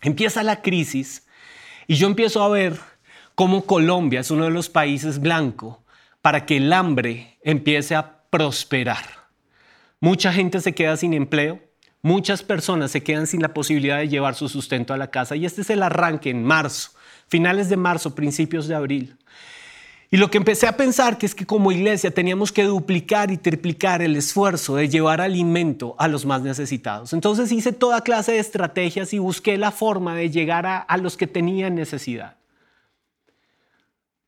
Empieza 0.00 0.42
la 0.42 0.62
crisis 0.62 1.26
y 1.86 1.96
yo 1.96 2.06
empiezo 2.06 2.42
a 2.42 2.48
ver 2.48 2.80
cómo 3.34 3.66
Colombia 3.66 4.20
es 4.20 4.30
uno 4.30 4.44
de 4.44 4.50
los 4.50 4.70
países 4.70 5.20
blancos 5.20 5.76
para 6.22 6.46
que 6.46 6.56
el 6.56 6.72
hambre 6.72 7.36
empiece 7.42 7.94
a 7.94 8.22
prosperar. 8.30 9.23
Mucha 10.00 10.32
gente 10.32 10.60
se 10.60 10.74
queda 10.74 10.96
sin 10.96 11.14
empleo, 11.14 11.60
muchas 12.02 12.42
personas 12.42 12.90
se 12.90 13.02
quedan 13.02 13.26
sin 13.26 13.40
la 13.40 13.54
posibilidad 13.54 13.98
de 13.98 14.08
llevar 14.08 14.34
su 14.34 14.48
sustento 14.48 14.92
a 14.92 14.98
la 14.98 15.10
casa 15.10 15.36
y 15.36 15.46
este 15.46 15.62
es 15.62 15.70
el 15.70 15.82
arranque 15.82 16.30
en 16.30 16.44
marzo, 16.44 16.90
finales 17.28 17.68
de 17.68 17.76
marzo, 17.76 18.14
principios 18.14 18.68
de 18.68 18.74
abril. 18.74 19.16
Y 20.10 20.16
lo 20.16 20.30
que 20.30 20.38
empecé 20.38 20.68
a 20.68 20.76
pensar 20.76 21.18
que 21.18 21.26
es 21.26 21.34
que 21.34 21.44
como 21.44 21.72
iglesia 21.72 22.12
teníamos 22.12 22.52
que 22.52 22.62
duplicar 22.62 23.32
y 23.32 23.36
triplicar 23.36 24.00
el 24.00 24.14
esfuerzo 24.14 24.76
de 24.76 24.88
llevar 24.88 25.20
alimento 25.20 25.96
a 25.98 26.06
los 26.06 26.24
más 26.24 26.42
necesitados. 26.42 27.12
Entonces 27.12 27.50
hice 27.50 27.72
toda 27.72 28.02
clase 28.02 28.32
de 28.32 28.38
estrategias 28.38 29.12
y 29.12 29.18
busqué 29.18 29.58
la 29.58 29.72
forma 29.72 30.14
de 30.14 30.30
llegar 30.30 30.66
a, 30.66 30.78
a 30.78 30.98
los 30.98 31.16
que 31.16 31.26
tenían 31.26 31.74
necesidad. 31.74 32.36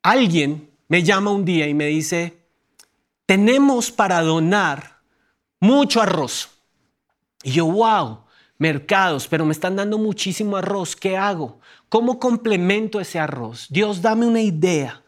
Alguien 0.03 0.71
me 0.89 1.03
llama 1.03 1.31
un 1.31 1.45
día 1.45 1.69
y 1.69 1.75
me 1.75 1.87
dice, 1.87 2.37
tenemos 3.27 3.93
para 3.93 4.23
donar 4.23 4.96
mucho 5.61 6.01
arroz. 6.01 6.51
Y 7.43 7.53
yo, 7.53 7.67
wow, 7.67 8.21
mercados, 8.59 9.29
pero 9.29 9.45
me 9.45 9.53
están 9.53 9.77
dando 9.77 9.99
muchísimo 9.99 10.57
arroz, 10.57 10.97
¿qué 10.97 11.17
hago? 11.17 11.61
¿Cómo 11.89 12.19
complemento 12.19 13.01
ese 13.01 13.19
arroz? 13.19 13.67
Dios, 13.71 14.03
dame 14.03 14.27
una 14.27 14.41
idea. 14.41 15.03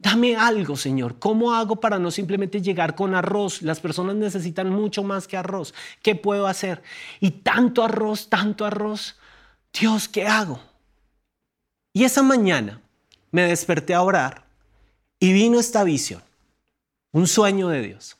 Dame 0.00 0.36
algo, 0.36 0.76
Señor. 0.76 1.18
¿Cómo 1.18 1.52
hago 1.52 1.76
para 1.76 1.98
no 1.98 2.12
simplemente 2.12 2.62
llegar 2.62 2.94
con 2.94 3.16
arroz? 3.16 3.62
Las 3.62 3.80
personas 3.80 4.14
necesitan 4.14 4.70
mucho 4.70 5.02
más 5.02 5.26
que 5.26 5.36
arroz. 5.36 5.74
¿Qué 6.02 6.14
puedo 6.14 6.46
hacer? 6.46 6.82
Y 7.18 7.30
tanto 7.32 7.82
arroz, 7.82 8.28
tanto 8.28 8.64
arroz. 8.64 9.16
Dios, 9.72 10.08
¿qué 10.08 10.24
hago? 10.24 10.60
Y 11.92 12.04
esa 12.04 12.22
mañana 12.22 12.80
me 13.32 13.42
desperté 13.42 13.92
a 13.92 14.02
orar 14.02 14.44
y 15.18 15.32
vino 15.32 15.58
esta 15.58 15.82
visión, 15.82 16.22
un 17.10 17.26
sueño 17.26 17.68
de 17.68 17.82
Dios. 17.82 18.16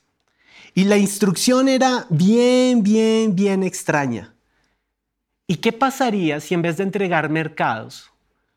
Y 0.79 0.85
la 0.85 0.95
instrucción 0.95 1.67
era 1.67 2.05
bien, 2.09 2.83
bien, 2.83 3.35
bien 3.35 3.63
extraña. 3.63 4.33
¿Y 5.45 5.57
qué 5.57 5.73
pasaría 5.73 6.39
si 6.39 6.53
en 6.53 6.61
vez 6.61 6.77
de 6.77 6.83
entregar 6.83 7.27
mercados, 7.27 8.13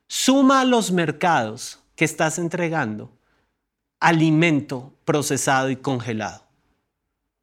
suma 0.06 0.64
los 0.64 0.92
mercados 0.92 1.80
que 1.96 2.04
estás 2.04 2.38
entregando 2.38 3.10
alimento 3.98 4.94
procesado 5.04 5.68
y 5.68 5.74
congelado. 5.74 6.44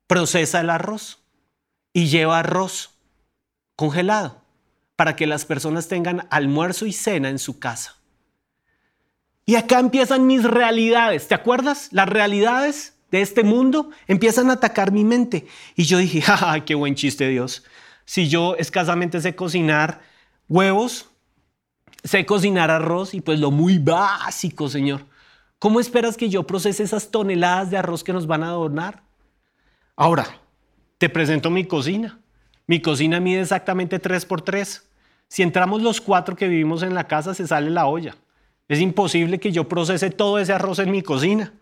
Procesa 0.07 0.61
el 0.61 0.69
arroz 0.69 1.25
y 1.91 2.07
lleva 2.07 2.39
arroz 2.39 2.91
congelado 3.75 4.41
para 4.95 5.17
que 5.17 5.27
las 5.27 5.43
personas 5.43 5.89
tengan 5.89 6.25
almuerzo 6.31 6.85
y 6.85 6.93
cena 6.93 7.27
en 7.27 7.39
su 7.39 7.59
casa. 7.59 7.97
Y 9.45 9.55
acá 9.55 9.79
empiezan 9.79 10.25
mis 10.25 10.45
realidades. 10.45 11.27
¿Te 11.27 11.35
acuerdas? 11.35 11.89
Las 11.91 12.07
realidades 12.07 12.93
de 13.11 13.21
este 13.21 13.43
mundo 13.43 13.89
empiezan 14.07 14.49
a 14.49 14.53
atacar 14.53 14.91
mi 14.91 15.03
mente. 15.03 15.47
Y 15.75 15.83
yo 15.83 15.97
dije, 15.97 16.21
¡ja, 16.21 16.63
qué 16.65 16.75
buen 16.75 16.95
chiste 16.95 17.27
Dios! 17.27 17.63
Si 18.05 18.27
yo 18.27 18.55
escasamente 18.55 19.21
sé 19.21 19.35
cocinar 19.35 20.01
huevos, 20.47 21.09
sé 22.03 22.25
cocinar 22.25 22.71
arroz 22.71 23.13
y 23.13 23.21
pues 23.21 23.39
lo 23.39 23.51
muy 23.51 23.77
básico, 23.77 24.67
Señor. 24.67 25.05
¿Cómo 25.59 25.79
esperas 25.79 26.17
que 26.17 26.29
yo 26.29 26.47
procese 26.47 26.83
esas 26.83 27.11
toneladas 27.11 27.69
de 27.69 27.77
arroz 27.77 28.03
que 28.03 28.13
nos 28.13 28.25
van 28.25 28.43
a 28.43 28.51
donar? 28.51 29.03
Ahora, 29.95 30.25
te 30.97 31.09
presento 31.09 31.49
mi 31.49 31.65
cocina. 31.65 32.19
Mi 32.65 32.81
cocina 32.81 33.19
mide 33.19 33.41
exactamente 33.41 33.99
3 33.99 34.25
por 34.25 34.41
3. 34.41 34.87
Si 35.27 35.43
entramos 35.43 35.81
los 35.81 36.01
cuatro 36.01 36.35
que 36.35 36.47
vivimos 36.47 36.81
en 36.81 36.95
la 36.95 37.07
casa, 37.07 37.33
se 37.33 37.45
sale 37.45 37.69
la 37.69 37.85
olla. 37.85 38.15
Es 38.67 38.79
imposible 38.79 39.39
que 39.39 39.51
yo 39.51 39.67
procese 39.67 40.09
todo 40.09 40.39
ese 40.39 40.53
arroz 40.53 40.79
en 40.79 40.91
mi 40.91 41.01
cocina. 41.01 41.53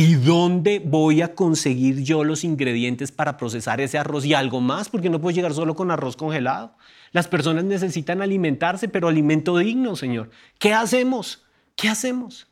¿Y 0.00 0.14
dónde 0.14 0.78
voy 0.82 1.20
a 1.20 1.34
conseguir 1.34 2.02
yo 2.02 2.24
los 2.24 2.42
ingredientes 2.42 3.12
para 3.12 3.36
procesar 3.36 3.82
ese 3.82 3.98
arroz 3.98 4.24
y 4.24 4.32
algo 4.32 4.62
más? 4.62 4.88
Porque 4.88 5.10
no 5.10 5.20
puedo 5.20 5.34
llegar 5.34 5.52
solo 5.52 5.76
con 5.76 5.90
arroz 5.90 6.16
congelado. 6.16 6.74
Las 7.12 7.28
personas 7.28 7.64
necesitan 7.64 8.22
alimentarse, 8.22 8.88
pero 8.88 9.08
alimento 9.08 9.58
digno, 9.58 9.96
Señor. 9.96 10.30
¿Qué 10.58 10.72
hacemos? 10.72 11.44
¿Qué 11.76 11.90
hacemos? 11.90 12.48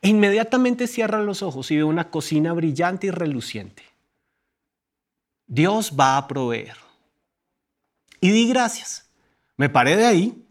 E 0.00 0.08
inmediatamente 0.08 0.86
cierra 0.86 1.22
los 1.22 1.42
ojos 1.42 1.70
y 1.70 1.76
ve 1.76 1.84
una 1.84 2.08
cocina 2.08 2.54
brillante 2.54 3.08
y 3.08 3.10
reluciente. 3.10 3.82
Dios 5.46 5.92
va 6.00 6.16
a 6.16 6.26
proveer. 6.26 6.78
Y 8.18 8.30
di 8.30 8.48
gracias. 8.48 9.10
Me 9.58 9.68
paré 9.68 9.94
de 9.94 10.06
ahí, 10.06 10.42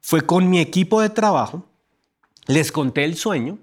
fue 0.00 0.24
con 0.24 0.48
mi 0.48 0.60
equipo 0.60 1.00
de 1.00 1.10
trabajo, 1.10 1.68
Les 2.46 2.70
conté 2.70 3.02
el 3.04 3.16
sueño, 3.16 3.58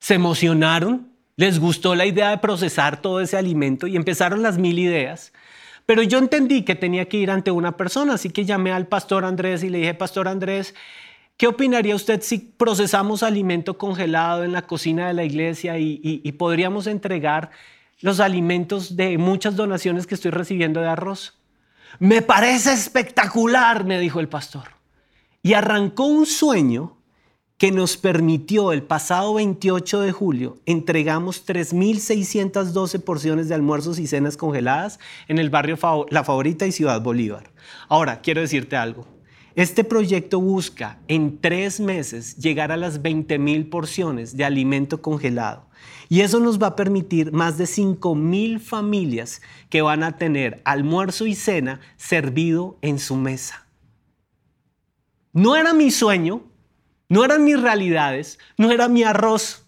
se 0.00 0.14
emocionaron, 0.14 1.11
les 1.36 1.58
gustó 1.58 1.94
la 1.94 2.06
idea 2.06 2.30
de 2.30 2.38
procesar 2.38 3.00
todo 3.00 3.20
ese 3.20 3.36
alimento 3.36 3.86
y 3.86 3.96
empezaron 3.96 4.42
las 4.42 4.58
mil 4.58 4.78
ideas. 4.78 5.32
Pero 5.86 6.02
yo 6.02 6.18
entendí 6.18 6.62
que 6.62 6.74
tenía 6.74 7.08
que 7.08 7.16
ir 7.16 7.30
ante 7.30 7.50
una 7.50 7.76
persona, 7.76 8.14
así 8.14 8.30
que 8.30 8.44
llamé 8.44 8.72
al 8.72 8.86
pastor 8.86 9.24
Andrés 9.24 9.62
y 9.62 9.68
le 9.68 9.78
dije, 9.78 9.94
pastor 9.94 10.28
Andrés, 10.28 10.74
¿qué 11.36 11.46
opinaría 11.46 11.96
usted 11.96 12.22
si 12.22 12.38
procesamos 12.38 13.22
alimento 13.22 13.78
congelado 13.78 14.44
en 14.44 14.52
la 14.52 14.62
cocina 14.62 15.08
de 15.08 15.14
la 15.14 15.24
iglesia 15.24 15.78
y, 15.78 16.00
y 16.02 16.32
podríamos 16.32 16.86
entregar 16.86 17.50
los 18.00 18.20
alimentos 18.20 18.96
de 18.96 19.18
muchas 19.18 19.56
donaciones 19.56 20.06
que 20.06 20.14
estoy 20.14 20.30
recibiendo 20.30 20.80
de 20.80 20.88
arroz? 20.88 21.38
Me 21.98 22.22
parece 22.22 22.72
espectacular, 22.72 23.84
me 23.84 23.98
dijo 23.98 24.20
el 24.20 24.28
pastor. 24.28 24.68
Y 25.42 25.54
arrancó 25.54 26.04
un 26.04 26.26
sueño 26.26 26.96
que 27.62 27.70
nos 27.70 27.96
permitió 27.96 28.72
el 28.72 28.82
pasado 28.82 29.34
28 29.34 30.00
de 30.00 30.10
julio, 30.10 30.56
entregamos 30.66 31.46
3.612 31.46 33.00
porciones 33.04 33.48
de 33.48 33.54
almuerzos 33.54 34.00
y 34.00 34.08
cenas 34.08 34.36
congeladas 34.36 34.98
en 35.28 35.38
el 35.38 35.48
barrio 35.48 35.78
La 36.10 36.24
Favorita 36.24 36.66
y 36.66 36.72
Ciudad 36.72 37.00
Bolívar. 37.00 37.52
Ahora, 37.88 38.20
quiero 38.20 38.40
decirte 38.40 38.74
algo. 38.74 39.06
Este 39.54 39.84
proyecto 39.84 40.40
busca 40.40 40.98
en 41.06 41.40
tres 41.40 41.78
meses 41.78 42.36
llegar 42.36 42.72
a 42.72 42.76
las 42.76 43.00
20.000 43.00 43.70
porciones 43.70 44.36
de 44.36 44.44
alimento 44.44 45.00
congelado. 45.00 45.68
Y 46.08 46.22
eso 46.22 46.40
nos 46.40 46.60
va 46.60 46.66
a 46.66 46.74
permitir 46.74 47.30
más 47.30 47.58
de 47.58 47.66
5.000 47.66 48.58
familias 48.58 49.40
que 49.70 49.82
van 49.82 50.02
a 50.02 50.18
tener 50.18 50.62
almuerzo 50.64 51.28
y 51.28 51.36
cena 51.36 51.80
servido 51.96 52.76
en 52.82 52.98
su 52.98 53.14
mesa. 53.14 53.68
No 55.32 55.54
era 55.54 55.72
mi 55.72 55.92
sueño, 55.92 56.51
no 57.12 57.26
eran 57.26 57.44
mis 57.44 57.60
realidades, 57.60 58.38
no 58.56 58.70
era 58.70 58.88
mi 58.88 59.02
arroz. 59.02 59.66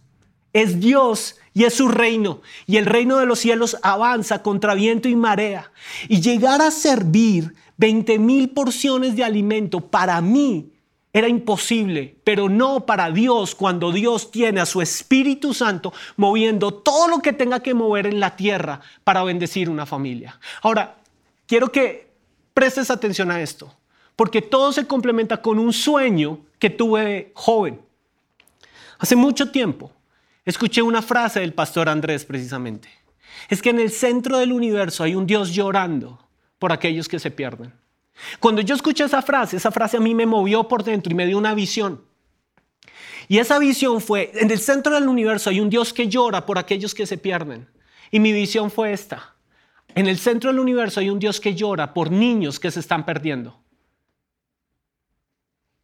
Es 0.55 0.81
Dios 0.81 1.37
y 1.53 1.65
es 1.65 1.75
su 1.75 1.89
reino. 1.89 2.41
Y 2.67 2.79
el 2.79 2.87
reino 2.87 3.19
de 3.19 3.27
los 3.27 3.39
cielos 3.39 3.77
avanza 3.83 4.43
contra 4.43 4.73
viento 4.73 5.11
y 5.11 5.15
marea. 5.15 5.71
Y 6.09 6.23
llegar 6.23 6.63
a 6.63 6.71
servir 6.71 7.55
20 7.77 8.19
mil 8.19 8.49
porciones 8.49 9.15
de 9.15 9.25
alimento 9.25 9.83
para 9.83 10.23
mí 10.23 10.73
era 11.13 11.29
imposible, 11.29 12.17
pero 12.25 12.49
no 12.49 12.87
para 12.87 13.11
Dios 13.11 13.55
cuando 13.55 13.93
Dios 13.93 14.31
tiene 14.31 14.63
a 14.63 14.67
su 14.67 14.81
Espíritu 14.81 15.53
Santo 15.53 15.93
moviendo 16.17 16.73
todo 16.73 17.09
lo 17.09 17.19
que 17.19 17.35
tenga 17.35 17.61
que 17.61 17.75
mover 17.75 18.07
en 18.07 18.21
la 18.21 18.37
tierra 18.37 18.81
para 19.05 19.23
bendecir 19.23 19.69
una 19.69 19.85
familia. 19.85 20.41
Ahora, 20.63 20.97
quiero 21.47 21.71
que 21.71 22.11
prestes 22.55 22.91
atención 22.91 23.31
a 23.31 23.43
esto 23.43 23.71
porque 24.17 24.43
todo 24.43 24.73
se 24.73 24.87
complementa 24.87 25.43
con 25.43 25.59
un 25.59 25.73
sueño 25.73 26.41
que 26.65 26.71
tuve 26.71 27.31
joven. 27.35 27.79
Hace 28.99 29.17
mucho 29.17 29.51
tiempo 29.51 29.93
escuché 30.47 30.81
una 30.81 31.03
frase 31.03 31.41
del 31.41 31.53
pastor 31.53 31.91
Andrés 31.91 32.25
precisamente. 32.25 32.89
Es 33.51 33.61
que 33.61 33.69
en 33.69 33.81
el 33.81 33.91
centro 33.91 34.39
del 34.39 34.51
universo 34.51 35.05
hay 35.05 35.15
un 35.15 35.27
Dios 35.27 35.53
llorando 35.53 36.27
por 36.59 36.73
aquellos 36.73 37.07
que 37.07 37.19
se 37.19 37.31
pierden. 37.31 37.75
Cuando 38.41 38.63
yo 38.63 38.75
escuché 38.75 39.05
esa 39.05 39.21
frase, 39.21 39.59
esa 39.59 39.71
frase 39.71 39.99
a 39.99 40.01
mí 40.01 40.15
me 40.15 40.25
movió 40.25 40.67
por 40.67 40.85
dentro 40.85 41.13
y 41.13 41.15
me 41.15 41.27
dio 41.27 41.37
una 41.37 41.53
visión. 41.53 42.01
Y 43.29 43.41
esa 43.41 43.59
visión 43.59 44.01
fue, 44.01 44.33
en 44.33 44.51
el 44.51 44.59
centro 44.59 44.95
del 44.95 45.07
universo 45.07 45.51
hay 45.51 45.61
un 45.61 45.69
Dios 45.69 45.93
que 45.93 46.09
llora 46.09 46.47
por 46.47 46.57
aquellos 46.57 46.95
que 46.95 47.07
se 47.07 47.19
pierden. 47.19 47.69
Y 48.11 48.21
mi 48.21 48.33
visión 48.33 48.71
fue 48.71 48.95
esta. 48.95 49.35
En 49.95 50.07
el 50.07 50.17
centro 50.17 50.49
del 50.49 50.61
universo 50.61 51.01
hay 51.01 51.11
un 51.11 51.19
Dios 51.19 51.43
que 51.43 51.55
llora 51.55 51.93
por 51.93 52.11
niños 52.11 52.59
que 52.59 52.71
se 52.71 52.81
están 52.81 53.05
perdiendo. 53.05 53.64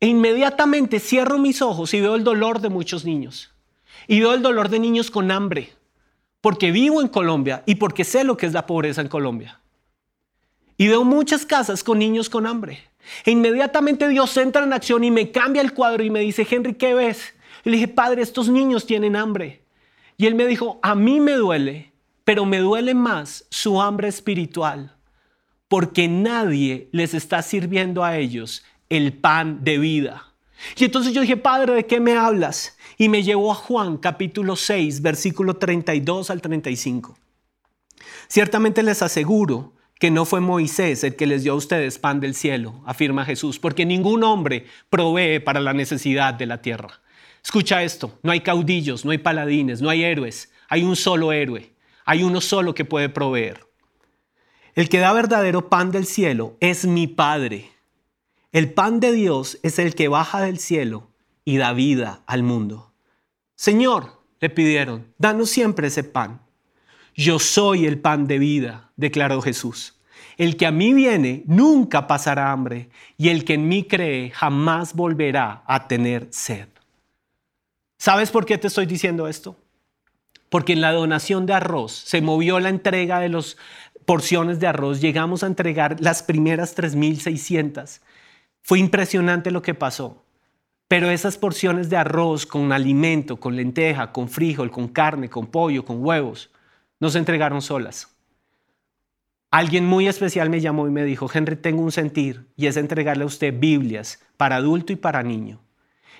E 0.00 0.06
inmediatamente 0.06 0.98
cierro 0.98 1.38
mis 1.38 1.60
ojos 1.60 1.92
y 1.92 2.00
veo 2.00 2.14
el 2.14 2.24
dolor 2.24 2.60
de 2.60 2.70
muchos 2.70 3.04
niños. 3.04 3.52
Y 4.08 4.20
veo 4.20 4.32
el 4.32 4.42
dolor 4.42 4.70
de 4.70 4.78
niños 4.78 5.10
con 5.10 5.30
hambre, 5.30 5.74
porque 6.40 6.72
vivo 6.72 7.02
en 7.02 7.08
Colombia 7.08 7.62
y 7.66 7.74
porque 7.74 8.04
sé 8.04 8.24
lo 8.24 8.36
que 8.36 8.46
es 8.46 8.54
la 8.54 8.66
pobreza 8.66 9.02
en 9.02 9.08
Colombia. 9.08 9.60
Y 10.78 10.88
veo 10.88 11.04
muchas 11.04 11.44
casas 11.44 11.84
con 11.84 11.98
niños 11.98 12.30
con 12.30 12.46
hambre. 12.46 12.80
E 13.26 13.30
inmediatamente 13.30 14.08
Dios 14.08 14.34
entra 14.38 14.64
en 14.64 14.72
acción 14.72 15.04
y 15.04 15.10
me 15.10 15.30
cambia 15.30 15.60
el 15.60 15.74
cuadro 15.74 16.02
y 16.02 16.10
me 16.10 16.20
dice, 16.20 16.46
Henry, 16.50 16.74
¿qué 16.74 16.94
ves? 16.94 17.34
Y 17.64 17.70
le 17.70 17.76
dije, 17.76 17.88
Padre, 17.88 18.22
estos 18.22 18.48
niños 18.48 18.86
tienen 18.86 19.16
hambre. 19.16 19.62
Y 20.16 20.26
él 20.26 20.34
me 20.34 20.46
dijo, 20.46 20.80
a 20.82 20.94
mí 20.94 21.20
me 21.20 21.32
duele, 21.32 21.92
pero 22.24 22.46
me 22.46 22.58
duele 22.58 22.94
más 22.94 23.46
su 23.50 23.80
hambre 23.80 24.08
espiritual, 24.08 24.96
porque 25.68 26.08
nadie 26.08 26.88
les 26.92 27.14
está 27.14 27.42
sirviendo 27.42 28.04
a 28.04 28.16
ellos 28.16 28.64
el 28.90 29.14
pan 29.14 29.64
de 29.64 29.78
vida. 29.78 30.34
Y 30.76 30.84
entonces 30.84 31.14
yo 31.14 31.22
dije, 31.22 31.36
Padre, 31.36 31.74
¿de 31.74 31.86
qué 31.86 32.00
me 32.00 32.16
hablas? 32.16 32.76
Y 32.98 33.08
me 33.08 33.22
llevó 33.22 33.50
a 33.52 33.54
Juan 33.54 33.96
capítulo 33.96 34.56
6, 34.56 35.00
versículo 35.00 35.56
32 35.56 36.30
al 36.30 36.42
35. 36.42 37.16
Ciertamente 38.28 38.82
les 38.82 39.00
aseguro 39.00 39.72
que 39.98 40.10
no 40.10 40.24
fue 40.24 40.40
Moisés 40.40 41.04
el 41.04 41.16
que 41.16 41.26
les 41.26 41.44
dio 41.44 41.52
a 41.52 41.56
ustedes 41.56 41.98
pan 41.98 42.20
del 42.20 42.34
cielo, 42.34 42.82
afirma 42.86 43.24
Jesús, 43.24 43.58
porque 43.58 43.86
ningún 43.86 44.24
hombre 44.24 44.66
provee 44.88 45.40
para 45.40 45.60
la 45.60 45.72
necesidad 45.72 46.34
de 46.34 46.46
la 46.46 46.62
tierra. 46.62 47.00
Escucha 47.42 47.82
esto, 47.82 48.18
no 48.22 48.32
hay 48.32 48.40
caudillos, 48.40 49.04
no 49.04 49.12
hay 49.12 49.18
paladines, 49.18 49.80
no 49.80 49.88
hay 49.88 50.04
héroes, 50.04 50.52
hay 50.68 50.82
un 50.82 50.96
solo 50.96 51.32
héroe, 51.32 51.72
hay 52.04 52.22
uno 52.22 52.40
solo 52.40 52.74
que 52.74 52.84
puede 52.84 53.08
proveer. 53.08 53.66
El 54.74 54.88
que 54.88 54.98
da 54.98 55.12
verdadero 55.12 55.68
pan 55.68 55.90
del 55.90 56.06
cielo 56.06 56.56
es 56.60 56.86
mi 56.86 57.06
Padre 57.06 57.70
el 58.52 58.72
pan 58.72 59.00
de 59.00 59.12
Dios 59.12 59.58
es 59.62 59.78
el 59.78 59.94
que 59.94 60.08
baja 60.08 60.40
del 60.40 60.58
cielo 60.58 61.08
y 61.44 61.56
da 61.56 61.72
vida 61.72 62.22
al 62.26 62.42
mundo. 62.42 62.92
Señor, 63.54 64.20
le 64.40 64.50
pidieron, 64.50 65.12
danos 65.18 65.50
siempre 65.50 65.88
ese 65.88 66.02
pan. 66.02 66.40
Yo 67.14 67.38
soy 67.38 67.86
el 67.86 68.00
pan 68.00 68.26
de 68.26 68.38
vida, 68.38 68.90
declaró 68.96 69.40
Jesús. 69.42 70.00
El 70.36 70.56
que 70.56 70.66
a 70.66 70.72
mí 70.72 70.94
viene 70.94 71.44
nunca 71.46 72.06
pasará 72.06 72.50
hambre, 72.50 72.88
y 73.18 73.28
el 73.28 73.44
que 73.44 73.54
en 73.54 73.68
mí 73.68 73.84
cree 73.84 74.30
jamás 74.30 74.94
volverá 74.94 75.62
a 75.66 75.86
tener 75.86 76.28
sed. 76.30 76.68
¿Sabes 77.98 78.30
por 78.30 78.46
qué 78.46 78.56
te 78.56 78.68
estoy 78.68 78.86
diciendo 78.86 79.28
esto? 79.28 79.56
Porque 80.48 80.72
en 80.72 80.80
la 80.80 80.92
donación 80.92 81.44
de 81.44 81.52
arroz 81.52 81.92
se 81.92 82.22
movió 82.22 82.58
la 82.58 82.70
entrega 82.70 83.20
de 83.20 83.28
las 83.28 83.58
porciones 84.06 84.58
de 84.58 84.66
arroz. 84.66 85.00
Llegamos 85.00 85.42
a 85.42 85.46
entregar 85.46 86.00
las 86.00 86.22
primeras 86.22 86.74
3.600 86.76 88.00
fue 88.70 88.78
impresionante 88.78 89.50
lo 89.50 89.62
que 89.62 89.74
pasó. 89.74 90.24
Pero 90.86 91.10
esas 91.10 91.36
porciones 91.36 91.90
de 91.90 91.96
arroz 91.96 92.46
con 92.46 92.70
alimento, 92.70 93.36
con 93.40 93.56
lenteja, 93.56 94.12
con 94.12 94.28
frijol, 94.28 94.70
con 94.70 94.86
carne, 94.86 95.28
con 95.28 95.48
pollo, 95.48 95.84
con 95.84 96.04
huevos, 96.04 96.52
no 97.00 97.10
se 97.10 97.18
entregaron 97.18 97.62
solas. 97.62 98.16
Alguien 99.50 99.86
muy 99.86 100.06
especial 100.06 100.50
me 100.50 100.60
llamó 100.60 100.86
y 100.86 100.92
me 100.92 101.02
dijo, 101.02 101.28
Henry, 101.34 101.56
tengo 101.56 101.82
un 101.82 101.90
sentir 101.90 102.46
y 102.54 102.66
es 102.66 102.76
entregarle 102.76 103.24
a 103.24 103.26
usted 103.26 103.52
Biblias 103.58 104.20
para 104.36 104.54
adulto 104.54 104.92
y 104.92 104.96
para 104.96 105.24
niño. 105.24 105.60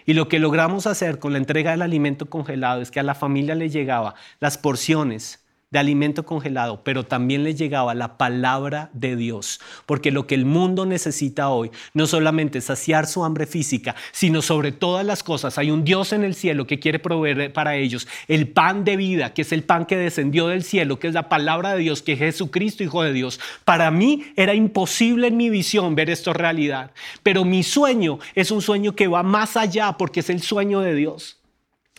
Y 0.05 0.15
lo 0.15 0.27
que 0.27 0.41
logramos 0.41 0.89
hacer 0.89 1.21
con 1.21 1.31
la 1.31 1.39
entrega 1.39 1.71
del 1.71 1.83
alimento 1.83 2.27
congelado 2.27 2.83
es 2.83 2.91
que 2.91 2.99
a 2.99 3.05
la 3.05 3.15
familia 3.15 3.55
le 3.55 3.71
llegaba 3.71 4.17
las 4.41 4.59
porciones 4.59 5.47
de 5.71 5.79
alimento 5.79 6.27
congelado, 6.27 6.83
pero 6.83 7.05
también 7.07 7.45
le 7.45 7.55
llegaba 7.55 7.95
la 7.95 8.19
palabra 8.19 8.91
de 8.93 9.15
Dios, 9.15 9.61
porque 9.87 10.11
lo 10.11 10.27
que 10.27 10.35
el 10.35 10.45
mundo 10.45 10.85
necesita 10.85 11.49
hoy 11.51 11.71
no 11.95 12.09
solamente 12.09 12.59
es 12.59 12.65
saciar 12.65 13.07
su 13.07 13.25
hambre 13.25 13.47
física, 13.47 13.95
sino 14.11 14.43
sobre 14.43 14.73
todas 14.73 15.07
las 15.07 15.23
cosas 15.23 15.59
hay 15.59 15.71
un 15.71 15.85
Dios 15.85 16.13
en 16.13 16.25
el 16.25 16.35
cielo 16.35 16.67
que 16.67 16.81
quiere 16.81 16.99
proveer 16.99 17.53
para 17.53 17.77
ellos 17.77 18.09
el 18.27 18.49
pan 18.49 18.83
de 18.83 18.97
vida, 18.97 19.33
que 19.33 19.43
es 19.43 19.53
el 19.53 19.63
pan 19.63 19.87
que 19.87 19.97
descendió 19.97 20.49
del 20.49 20.65
cielo, 20.65 20.99
que 20.99 21.07
es 21.07 21.15
la 21.15 21.29
palabra 21.29 21.75
de 21.75 21.83
Dios, 21.83 22.03
que 22.03 22.15
es 22.15 22.19
Jesucristo, 22.19 22.83
Hijo 22.83 23.05
de 23.05 23.13
Dios. 23.13 23.39
Para 23.65 23.93
mí 23.93 24.25
era 24.35 24.55
imposible 24.55 25.29
en 25.29 25.37
mi 25.37 25.51
visión 25.51 25.95
ver 25.95 26.11
esto 26.11 26.33
realidad, 26.33 26.91
pero 27.23 27.45
mi 27.45 27.63
sueño 27.63 28.19
es 28.35 28.51
un 28.51 28.61
sueño 28.61 28.97
que 28.97 29.07
va 29.07 29.23
más 29.23 29.57
allá 29.57 29.93
porque 29.97 30.19
es 30.19 30.31
el 30.31 30.43
sueño 30.43 30.81
de 30.81 30.97
Dios. 30.97 31.40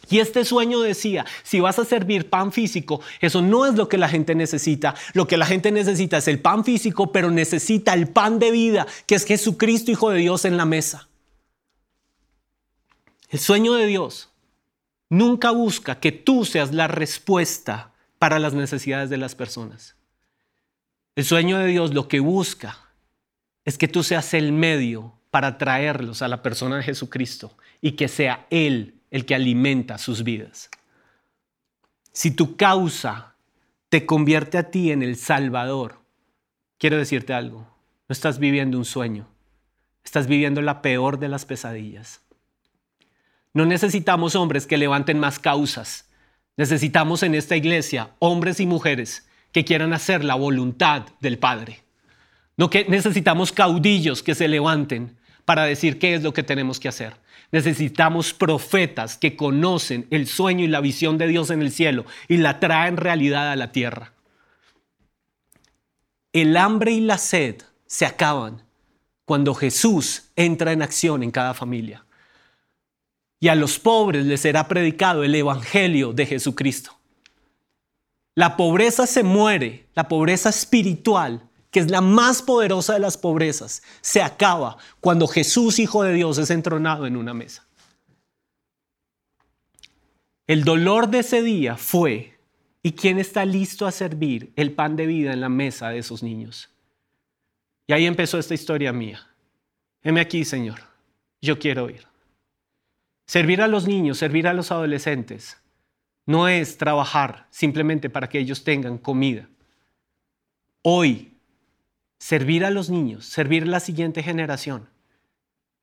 Y 0.10 0.20
este 0.20 0.44
sueño 0.44 0.82
decía, 0.82 1.26
si 1.44 1.60
vas 1.60 1.80
a 1.80 1.86
servir 1.86 2.30
pan 2.30 2.52
físico, 2.52 3.02
eso 3.20 3.42
no 3.42 3.66
es 3.66 3.76
lo 3.76 3.88
que 3.88 3.98
la 3.98 4.10
gente 4.10 4.36
necesita. 4.36 4.96
Lo 5.14 5.28
que 5.28 5.38
la 5.38 5.46
gente 5.46 5.72
necesita 5.72 6.18
es 6.18 6.28
el 6.28 6.40
pan 6.40 6.66
físico, 6.66 7.12
pero 7.12 7.32
necesita 7.32 7.94
el 7.94 8.08
pan 8.08 8.40
de 8.40 8.52
vida, 8.52 8.88
que 9.06 9.16
es 9.16 9.26
Jesucristo, 9.26 9.92
Hijo 9.92 10.10
de 10.10 10.20
Dios, 10.20 10.46
en 10.46 10.58
la 10.58 10.66
mesa. 10.66 11.08
El 13.30 13.40
sueño 13.40 13.74
de 13.76 13.86
Dios 13.86 14.30
nunca 15.10 15.52
busca 15.52 16.00
que 16.00 16.12
tú 16.12 16.46
seas 16.46 16.74
la 16.74 16.88
respuesta 16.88 17.94
para 18.20 18.40
las 18.40 18.54
necesidades 18.54 19.10
de 19.10 19.18
las 19.18 19.36
personas. 19.36 19.96
El 21.16 21.26
sueño 21.26 21.58
de 21.58 21.68
Dios 21.68 21.94
lo 21.94 22.08
que 22.08 22.20
busca 22.20 22.78
es 23.66 23.78
que 23.78 23.88
tú 23.88 24.04
seas 24.04 24.34
el 24.34 24.52
medio 24.52 25.14
para 25.30 25.58
traerlos 25.58 26.22
a 26.22 26.28
la 26.28 26.42
persona 26.42 26.78
de 26.78 26.84
Jesucristo 26.84 27.56
y 27.82 27.94
que 27.94 28.08
sea 28.08 28.48
Él 28.50 29.01
el 29.12 29.26
que 29.26 29.36
alimenta 29.36 29.98
sus 29.98 30.24
vidas. 30.24 30.70
Si 32.14 32.32
tu 32.32 32.56
causa 32.56 33.36
te 33.90 34.06
convierte 34.06 34.58
a 34.58 34.72
ti 34.72 34.92
en 34.92 35.04
el 35.04 35.18
Salvador, 35.18 36.00
quiero 36.78 36.98
decirte 36.98 37.34
algo, 37.34 37.60
no 37.60 38.14
estás 38.14 38.40
viviendo 38.40 38.78
un 38.78 38.86
sueño, 38.86 39.28
estás 40.04 40.28
viviendo 40.28 40.62
la 40.62 40.82
peor 40.82 41.20
de 41.20 41.28
las 41.28 41.46
pesadillas. 41.46 42.22
No 43.54 43.66
necesitamos 43.66 44.36
hombres 44.36 44.66
que 44.66 44.78
levanten 44.78 45.20
más 45.20 45.38
causas. 45.38 46.10
Necesitamos 46.56 47.22
en 47.24 47.36
esta 47.36 47.56
iglesia 47.56 48.12
hombres 48.20 48.60
y 48.60 48.66
mujeres 48.66 49.28
que 49.52 49.66
quieran 49.66 49.94
hacer 49.94 50.24
la 50.24 50.36
voluntad 50.36 51.04
del 51.20 51.38
Padre. 51.38 51.82
No 52.56 52.70
que 52.70 52.86
necesitamos 52.86 53.52
caudillos 53.52 54.24
que 54.24 54.36
se 54.36 54.48
levanten 54.48 55.18
para 55.46 55.66
decir 55.66 56.00
qué 56.00 56.16
es 56.16 56.24
lo 56.24 56.34
que 56.34 56.44
tenemos 56.44 56.80
que 56.80 56.88
hacer. 56.88 57.16
Necesitamos 57.52 58.34
profetas 58.34 59.18
que 59.18 59.36
conocen 59.36 60.08
el 60.10 60.28
sueño 60.28 60.64
y 60.64 60.68
la 60.68 60.82
visión 60.82 61.18
de 61.18 61.28
Dios 61.28 61.50
en 61.50 61.62
el 61.62 61.72
cielo 61.72 62.06
y 62.28 62.38
la 62.38 62.60
traen 62.60 62.98
realidad 62.98 63.52
a 63.52 63.56
la 63.56 63.72
tierra. 63.72 64.14
El 66.34 66.56
hambre 66.56 66.92
y 66.92 67.02
la 67.02 67.18
sed 67.18 67.62
se 67.86 68.06
acaban 68.06 68.64
cuando 69.26 69.54
Jesús 69.54 70.32
entra 70.36 70.72
en 70.72 70.82
acción 70.82 71.24
en 71.24 71.32
cada 71.32 71.54
familia. 71.54 72.06
Y 73.40 73.50
a 73.50 73.56
los 73.56 73.80
pobres 73.80 74.26
les 74.26 74.42
será 74.42 74.68
predicado 74.68 75.24
el 75.24 75.36
Evangelio 75.36 76.14
de 76.14 76.26
Jesucristo. 76.26 76.98
La 78.36 78.56
pobreza 78.56 79.08
se 79.08 79.24
muere, 79.24 79.88
la 79.94 80.08
pobreza 80.08 80.50
espiritual, 80.50 81.50
que 81.72 81.80
es 81.80 81.90
la 81.90 82.02
más 82.02 82.42
poderosa 82.42 82.94
de 82.94 83.00
las 83.00 83.18
pobrezas, 83.18 83.82
se 84.02 84.22
acaba 84.22 84.78
cuando 85.00 85.28
Jesús, 85.28 85.80
Hijo 85.80 86.04
de 86.04 86.14
Dios, 86.14 86.38
es 86.38 86.50
entronado 86.50 87.08
en 87.08 87.16
una 87.16 87.34
mesa. 87.34 87.66
El 90.46 90.66
dolor 90.66 91.08
de 91.08 91.20
ese 91.20 91.42
día 91.42 91.78
fue, 91.78 92.38
¿y 92.84 92.92
quién 92.92 93.20
está 93.20 93.46
listo 93.46 93.88
a 93.88 93.92
servir 93.92 94.52
el 94.58 94.74
pan 94.74 94.98
de 94.98 95.06
vida 95.06 95.32
en 95.32 95.40
la 95.40 95.50
mesa 95.50 95.90
de 95.90 96.00
esos 96.00 96.22
niños? 96.22 96.70
Y 97.88 97.94
ahí 97.94 98.06
empezó 98.06 98.38
esta 98.38 98.54
historia 98.54 98.92
mía. 98.92 99.28
Heme 100.04 100.20
aquí, 100.20 100.44
Señor, 100.44 100.82
yo 101.42 101.58
quiero 101.58 101.90
ir. 101.90 102.06
Servir 103.26 103.62
a 103.62 103.68
los 103.68 103.88
niños, 103.88 104.18
servir 104.18 104.46
a 104.46 104.54
los 104.54 104.72
adolescentes, 104.72 105.58
no 106.26 106.50
es 106.50 106.78
trabajar 106.78 107.48
simplemente 107.50 108.10
para 108.10 108.28
que 108.28 108.40
ellos 108.40 108.66
tengan 108.66 108.98
comida. 108.98 109.48
Hoy, 110.82 111.31
servir 112.22 112.64
a 112.66 112.70
los 112.70 112.92
niños, 112.92 113.26
servir 113.26 113.64
a 113.64 113.66
la 113.66 113.80
siguiente 113.80 114.22
generación, 114.22 114.88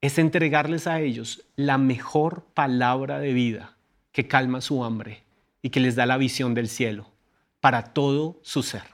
es 0.01 0.19
entregarles 0.19 0.87
a 0.87 1.01
ellos 1.01 1.45
la 1.57 1.79
mejor 1.79 2.45
palabra 2.55 3.19
de 3.19 3.33
vida 3.33 3.77
que 4.13 4.29
calma 4.29 4.61
su 4.61 4.85
hambre 4.85 5.25
y 5.63 5.71
que 5.71 5.81
les 5.81 5.97
da 5.97 6.07
la 6.07 6.17
visión 6.17 6.55
del 6.55 6.69
cielo 6.69 7.11
para 7.59 7.93
todo 7.93 8.39
su 8.43 8.63
ser. 8.63 8.85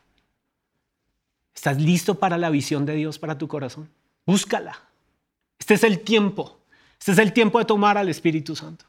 ¿Estás 1.54 1.82
listo 1.82 2.18
para 2.18 2.38
la 2.38 2.48
visión 2.48 2.86
de 2.86 2.94
Dios 2.94 3.18
para 3.18 3.36
tu 3.36 3.46
corazón? 3.46 3.90
Búscala. 4.24 4.80
Este 5.58 5.74
es 5.74 5.84
el 5.84 6.00
tiempo. 6.00 6.60
Este 6.98 7.12
es 7.12 7.18
el 7.18 7.34
tiempo 7.34 7.58
de 7.58 7.66
tomar 7.66 7.98
al 7.98 8.08
Espíritu 8.08 8.56
Santo. 8.56 8.86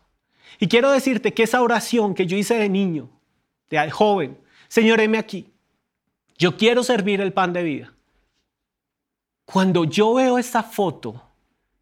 Y 0.61 0.69
quiero 0.69 0.91
decirte 0.91 1.33
que 1.33 1.43
esa 1.43 1.61
oración 1.61 2.15
que 2.15 2.25
yo 2.25 2.37
hice 2.37 2.55
de 2.55 2.69
niño, 2.69 3.09
de 3.69 3.91
joven, 3.91 4.37
Señor, 4.69 5.01
heme 5.01 5.17
aquí. 5.17 5.51
Yo 6.37 6.55
quiero 6.55 6.83
servir 6.83 7.19
el 7.19 7.33
pan 7.33 7.51
de 7.51 7.63
vida. 7.63 7.94
Cuando 9.45 9.85
yo 9.85 10.13
veo 10.15 10.37
esta 10.37 10.63
foto 10.63 11.21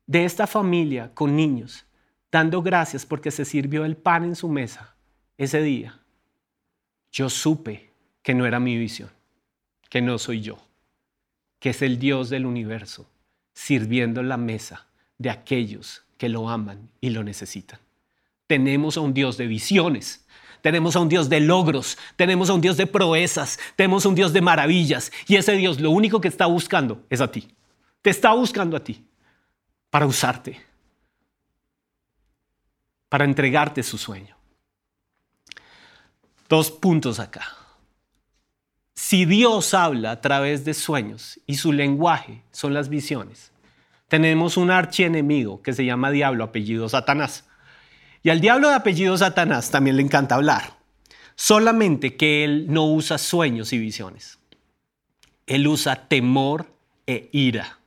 de 0.06 0.26
esta 0.26 0.48
familia 0.48 1.12
con 1.14 1.36
niños, 1.36 1.86
dando 2.32 2.62
gracias 2.62 3.06
porque 3.06 3.32
se 3.32 3.46
sirvió 3.46 3.86
el 3.86 3.96
pan 3.96 4.26
en 4.26 4.36
su 4.36 4.50
mesa 4.50 4.96
ese 5.38 5.62
día, 5.62 6.00
yo 7.12 7.30
supe 7.30 7.92
que 8.22 8.34
no 8.34 8.46
era 8.46 8.60
mi 8.60 8.78
visión, 8.78 9.10
que 9.90 10.02
no 10.02 10.18
soy 10.18 10.42
yo, 10.42 10.58
que 11.60 11.70
es 11.70 11.82
el 11.82 12.00
Dios 12.00 12.30
del 12.30 12.46
universo 12.46 13.10
sirviendo 13.54 14.24
la 14.24 14.38
mesa 14.38 14.88
de 15.18 15.30
aquellos 15.30 16.04
que 16.18 16.30
lo 16.30 16.50
aman 16.50 16.90
y 17.00 17.12
lo 17.12 17.24
necesitan. 17.24 17.80
Tenemos 18.48 18.98
a 18.98 19.02
un 19.02 19.14
Dios 19.14 19.38
de 19.38 19.48
visiones, 19.48 20.26
tenemos 20.64 20.96
a 20.96 21.02
un 21.02 21.10
Dios 21.10 21.28
de 21.28 21.42
logros, 21.42 21.98
tenemos 22.16 22.50
a 22.50 22.54
un 22.54 22.62
Dios 22.62 22.78
de 22.78 22.88
proezas, 22.88 23.60
tenemos 23.76 24.06
a 24.06 24.10
un 24.10 24.16
Dios 24.16 24.32
de 24.32 24.40
maravillas. 24.40 25.12
Y 25.28 25.36
ese 25.36 25.58
Dios 25.58 25.82
lo 25.82 25.92
único 25.92 26.22
que 26.22 26.30
está 26.30 26.46
buscando 26.46 27.04
es 27.10 27.20
a 27.20 27.30
ti. 27.30 27.54
Te 28.02 28.10
está 28.10 28.32
buscando 28.32 28.78
a 28.78 28.80
ti 28.82 29.06
para 29.90 30.06
usarte, 30.06 30.62
para 33.10 33.26
entregarte 33.26 33.84
su 33.84 33.98
sueño. 33.98 34.38
Dos 36.48 36.72
puntos 36.72 37.20
acá. 37.20 37.46
Si 38.96 39.26
Dios 39.26 39.74
habla 39.74 40.12
a 40.12 40.22
través 40.22 40.64
de 40.64 40.74
sueños 40.74 41.42
y 41.46 41.56
su 41.56 41.74
lenguaje 41.74 42.42
son 42.52 42.74
las 42.74 42.88
visiones, 42.88 43.52
tenemos 44.08 44.56
un 44.56 44.72
archienemigo 44.72 45.62
que 45.62 45.74
se 45.74 45.84
llama 45.84 46.10
Diablo, 46.10 46.46
apellido 46.46 46.88
Satanás. 46.88 47.50
Y 48.24 48.30
al 48.30 48.40
diablo 48.40 48.70
de 48.70 48.76
apellido 48.76 49.18
Satanás 49.18 49.70
también 49.70 49.98
le 49.98 50.02
encanta 50.02 50.36
hablar, 50.36 50.78
solamente 51.36 52.16
que 52.16 52.46
él 52.46 52.68
no 52.70 52.86
usa 52.86 53.18
sueños 53.18 53.74
y 53.74 53.78
visiones. 53.78 54.40
Él 55.46 55.68
usa 55.68 56.08
temor 56.08 56.74
e 57.06 57.30
ira. 57.34 57.80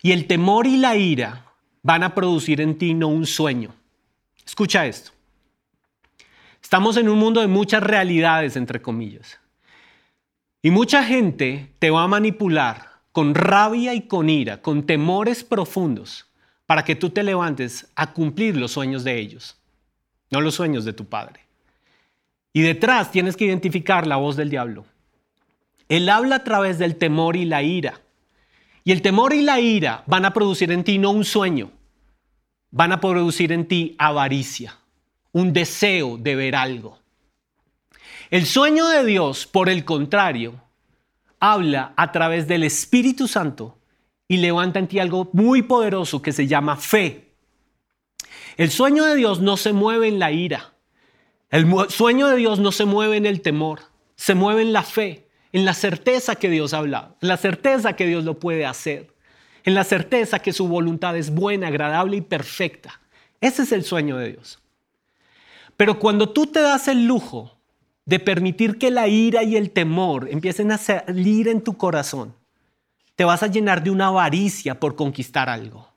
Y 0.00 0.12
el 0.12 0.28
temor 0.28 0.68
y 0.68 0.76
la 0.76 0.96
ira 0.96 1.46
van 1.82 2.04
a 2.04 2.14
producir 2.14 2.60
en 2.60 2.78
ti 2.78 2.94
no 2.94 3.08
un 3.08 3.26
sueño. 3.26 3.74
Escucha 4.46 4.86
esto. 4.86 5.10
Estamos 6.62 6.96
en 6.96 7.08
un 7.08 7.18
mundo 7.18 7.40
de 7.40 7.48
muchas 7.48 7.82
realidades, 7.82 8.54
entre 8.54 8.80
comillas. 8.80 9.40
Y 10.62 10.70
mucha 10.70 11.02
gente 11.02 11.74
te 11.80 11.90
va 11.90 12.04
a 12.04 12.08
manipular 12.08 13.00
con 13.10 13.34
rabia 13.34 13.92
y 13.94 14.02
con 14.02 14.30
ira, 14.30 14.62
con 14.62 14.86
temores 14.86 15.42
profundos, 15.42 16.29
para 16.70 16.84
que 16.84 16.94
tú 16.94 17.10
te 17.10 17.24
levantes 17.24 17.88
a 17.96 18.12
cumplir 18.12 18.56
los 18.56 18.70
sueños 18.70 19.02
de 19.02 19.18
ellos, 19.18 19.56
no 20.30 20.40
los 20.40 20.54
sueños 20.54 20.84
de 20.84 20.92
tu 20.92 21.04
padre. 21.04 21.40
Y 22.52 22.60
detrás 22.60 23.10
tienes 23.10 23.36
que 23.36 23.44
identificar 23.44 24.06
la 24.06 24.14
voz 24.14 24.36
del 24.36 24.50
diablo. 24.50 24.84
Él 25.88 26.08
habla 26.08 26.36
a 26.36 26.44
través 26.44 26.78
del 26.78 26.94
temor 26.94 27.34
y 27.34 27.44
la 27.44 27.64
ira. 27.64 28.00
Y 28.84 28.92
el 28.92 29.02
temor 29.02 29.34
y 29.34 29.42
la 29.42 29.58
ira 29.58 30.04
van 30.06 30.24
a 30.24 30.32
producir 30.32 30.70
en 30.70 30.84
ti 30.84 30.98
no 30.98 31.10
un 31.10 31.24
sueño, 31.24 31.72
van 32.70 32.92
a 32.92 33.00
producir 33.00 33.50
en 33.50 33.66
ti 33.66 33.96
avaricia, 33.98 34.76
un 35.32 35.52
deseo 35.52 36.18
de 36.18 36.36
ver 36.36 36.54
algo. 36.54 37.00
El 38.30 38.46
sueño 38.46 38.86
de 38.86 39.04
Dios, 39.04 39.44
por 39.44 39.68
el 39.68 39.84
contrario, 39.84 40.54
habla 41.40 41.94
a 41.96 42.12
través 42.12 42.46
del 42.46 42.62
Espíritu 42.62 43.26
Santo 43.26 43.79
y 44.30 44.36
levanta 44.36 44.78
en 44.78 44.86
ti 44.86 45.00
algo 45.00 45.28
muy 45.32 45.62
poderoso 45.62 46.22
que 46.22 46.30
se 46.30 46.46
llama 46.46 46.76
fe. 46.76 47.32
El 48.56 48.70
sueño 48.70 49.04
de 49.04 49.16
Dios 49.16 49.40
no 49.40 49.56
se 49.56 49.72
mueve 49.72 50.06
en 50.06 50.20
la 50.20 50.30
ira. 50.30 50.72
El 51.50 51.66
sueño 51.88 52.28
de 52.28 52.36
Dios 52.36 52.60
no 52.60 52.70
se 52.70 52.84
mueve 52.84 53.16
en 53.16 53.26
el 53.26 53.40
temor. 53.40 53.80
Se 54.14 54.36
mueve 54.36 54.62
en 54.62 54.72
la 54.72 54.84
fe, 54.84 55.26
en 55.52 55.64
la 55.64 55.74
certeza 55.74 56.36
que 56.36 56.48
Dios 56.48 56.74
ha 56.74 56.78
hablado, 56.78 57.16
en 57.20 57.26
la 57.26 57.38
certeza 57.38 57.94
que 57.94 58.06
Dios 58.06 58.22
lo 58.22 58.38
puede 58.38 58.66
hacer, 58.66 59.12
en 59.64 59.74
la 59.74 59.82
certeza 59.82 60.38
que 60.38 60.52
su 60.52 60.68
voluntad 60.68 61.16
es 61.16 61.30
buena, 61.30 61.66
agradable 61.66 62.18
y 62.18 62.20
perfecta. 62.20 63.00
Ese 63.40 63.62
es 63.62 63.72
el 63.72 63.82
sueño 63.82 64.16
de 64.16 64.34
Dios. 64.34 64.60
Pero 65.76 65.98
cuando 65.98 66.28
tú 66.28 66.46
te 66.46 66.60
das 66.60 66.86
el 66.86 67.04
lujo 67.04 67.58
de 68.04 68.20
permitir 68.20 68.78
que 68.78 68.92
la 68.92 69.08
ira 69.08 69.42
y 69.42 69.56
el 69.56 69.72
temor 69.72 70.28
empiecen 70.30 70.70
a 70.70 70.78
salir 70.78 71.48
en 71.48 71.62
tu 71.62 71.76
corazón, 71.76 72.36
te 73.20 73.24
vas 73.26 73.42
a 73.42 73.48
llenar 73.48 73.84
de 73.84 73.90
una 73.90 74.06
avaricia 74.06 74.80
por 74.80 74.96
conquistar 74.96 75.50
algo. 75.50 75.92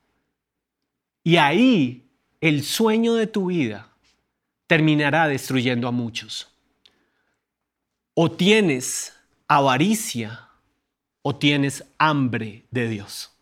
Y 1.22 1.38
ahí 1.38 2.06
el 2.42 2.62
sueño 2.62 3.14
de 3.14 3.26
tu 3.26 3.46
vida 3.46 3.88
terminará 4.66 5.26
destruyendo 5.26 5.88
a 5.88 5.90
muchos. 5.90 6.54
O 8.12 8.30
tienes 8.30 9.14
avaricia 9.48 10.50
o 11.22 11.34
tienes 11.34 11.86
hambre 11.96 12.66
de 12.70 12.90
Dios. 12.90 13.32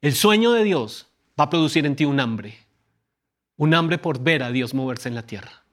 El 0.00 0.14
sueño 0.14 0.52
de 0.52 0.62
Dios 0.62 1.08
va 1.40 1.46
a 1.46 1.50
producir 1.50 1.86
en 1.86 1.96
ti 1.96 2.04
un 2.04 2.20
hambre, 2.20 2.56
un 3.56 3.74
hambre 3.74 3.98
por 3.98 4.22
ver 4.22 4.44
a 4.44 4.52
Dios 4.52 4.74
moverse 4.74 5.08
en 5.08 5.16
la 5.16 5.26
tierra, 5.26 5.64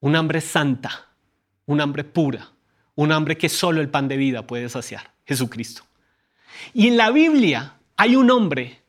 un 0.00 0.16
hambre 0.16 0.42
santa, 0.42 1.08
un 1.64 1.80
hambre 1.80 2.04
pura, 2.04 2.50
un 2.94 3.10
hambre 3.10 3.38
que 3.38 3.48
solo 3.48 3.80
el 3.80 3.88
pan 3.88 4.06
de 4.06 4.18
vida 4.18 4.46
puede 4.46 4.68
saciar. 4.68 5.11
Jesucristo. 5.26 5.82
Y 6.74 6.88
en 6.88 6.96
la 6.96 7.10
Biblia 7.10 7.76
hay 7.96 8.16
un 8.16 8.30
hombre 8.30 8.82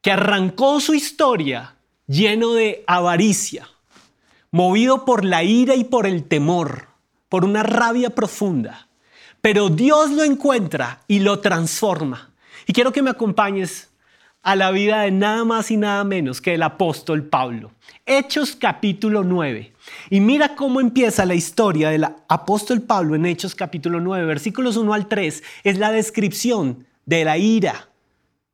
que 0.00 0.12
arrancó 0.12 0.80
su 0.80 0.94
historia 0.94 1.76
lleno 2.06 2.54
de 2.54 2.84
avaricia, 2.86 3.68
movido 4.50 5.04
por 5.04 5.24
la 5.24 5.44
ira 5.44 5.74
y 5.74 5.84
por 5.84 6.06
el 6.06 6.24
temor, 6.24 6.88
por 7.28 7.44
una 7.44 7.62
rabia 7.62 8.10
profunda. 8.10 8.88
Pero 9.40 9.68
Dios 9.68 10.10
lo 10.10 10.24
encuentra 10.24 11.02
y 11.06 11.20
lo 11.20 11.40
transforma. 11.40 12.30
Y 12.66 12.72
quiero 12.72 12.92
que 12.92 13.02
me 13.02 13.10
acompañes 13.10 13.89
a 14.42 14.56
la 14.56 14.70
vida 14.70 15.02
de 15.02 15.10
nada 15.10 15.44
más 15.44 15.70
y 15.70 15.76
nada 15.76 16.02
menos 16.04 16.40
que 16.40 16.54
el 16.54 16.62
apóstol 16.62 17.24
Pablo. 17.24 17.72
Hechos 18.06 18.56
capítulo 18.56 19.22
9. 19.22 19.74
Y 20.08 20.20
mira 20.20 20.54
cómo 20.54 20.80
empieza 20.80 21.26
la 21.26 21.34
historia 21.34 21.90
del 21.90 22.04
apóstol 22.28 22.82
Pablo 22.82 23.14
en 23.14 23.26
Hechos 23.26 23.54
capítulo 23.54 24.00
9, 24.00 24.24
versículos 24.24 24.76
1 24.76 24.94
al 24.94 25.08
3. 25.08 25.42
Es 25.64 25.78
la 25.78 25.92
descripción 25.92 26.86
de 27.04 27.24
la 27.24 27.36
ira 27.36 27.90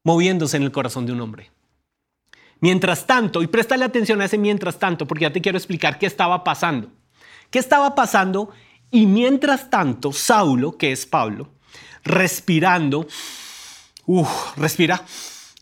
moviéndose 0.03 0.57
en 0.57 0.65
el 0.65 0.73
corazón 0.73 1.07
de 1.07 1.13
un 1.13 1.21
hombre. 1.21 1.51
Mientras 2.61 3.07
tanto, 3.07 3.43
y 3.43 3.47
préstale 3.47 3.85
atención 3.85 4.21
a 4.21 4.25
ese 4.25 4.39
mientras 4.39 4.79
tanto, 4.79 5.07
porque 5.07 5.23
ya 5.23 5.33
te 5.33 5.41
quiero 5.41 5.59
explicar 5.59 5.99
qué 5.99 6.07
estaba 6.07 6.43
pasando. 6.43 6.91
¿Qué 7.51 7.59
estaba 7.59 7.95
pasando? 7.95 8.51
Y 8.91 9.07
mientras 9.07 9.69
tanto, 9.69 10.13
Saulo, 10.13 10.77
que 10.79 10.91
es 10.91 11.07
Pablo, 11.07 11.51
respirando, 12.03 13.07
uff, 14.07 14.57
respira. 14.57 15.05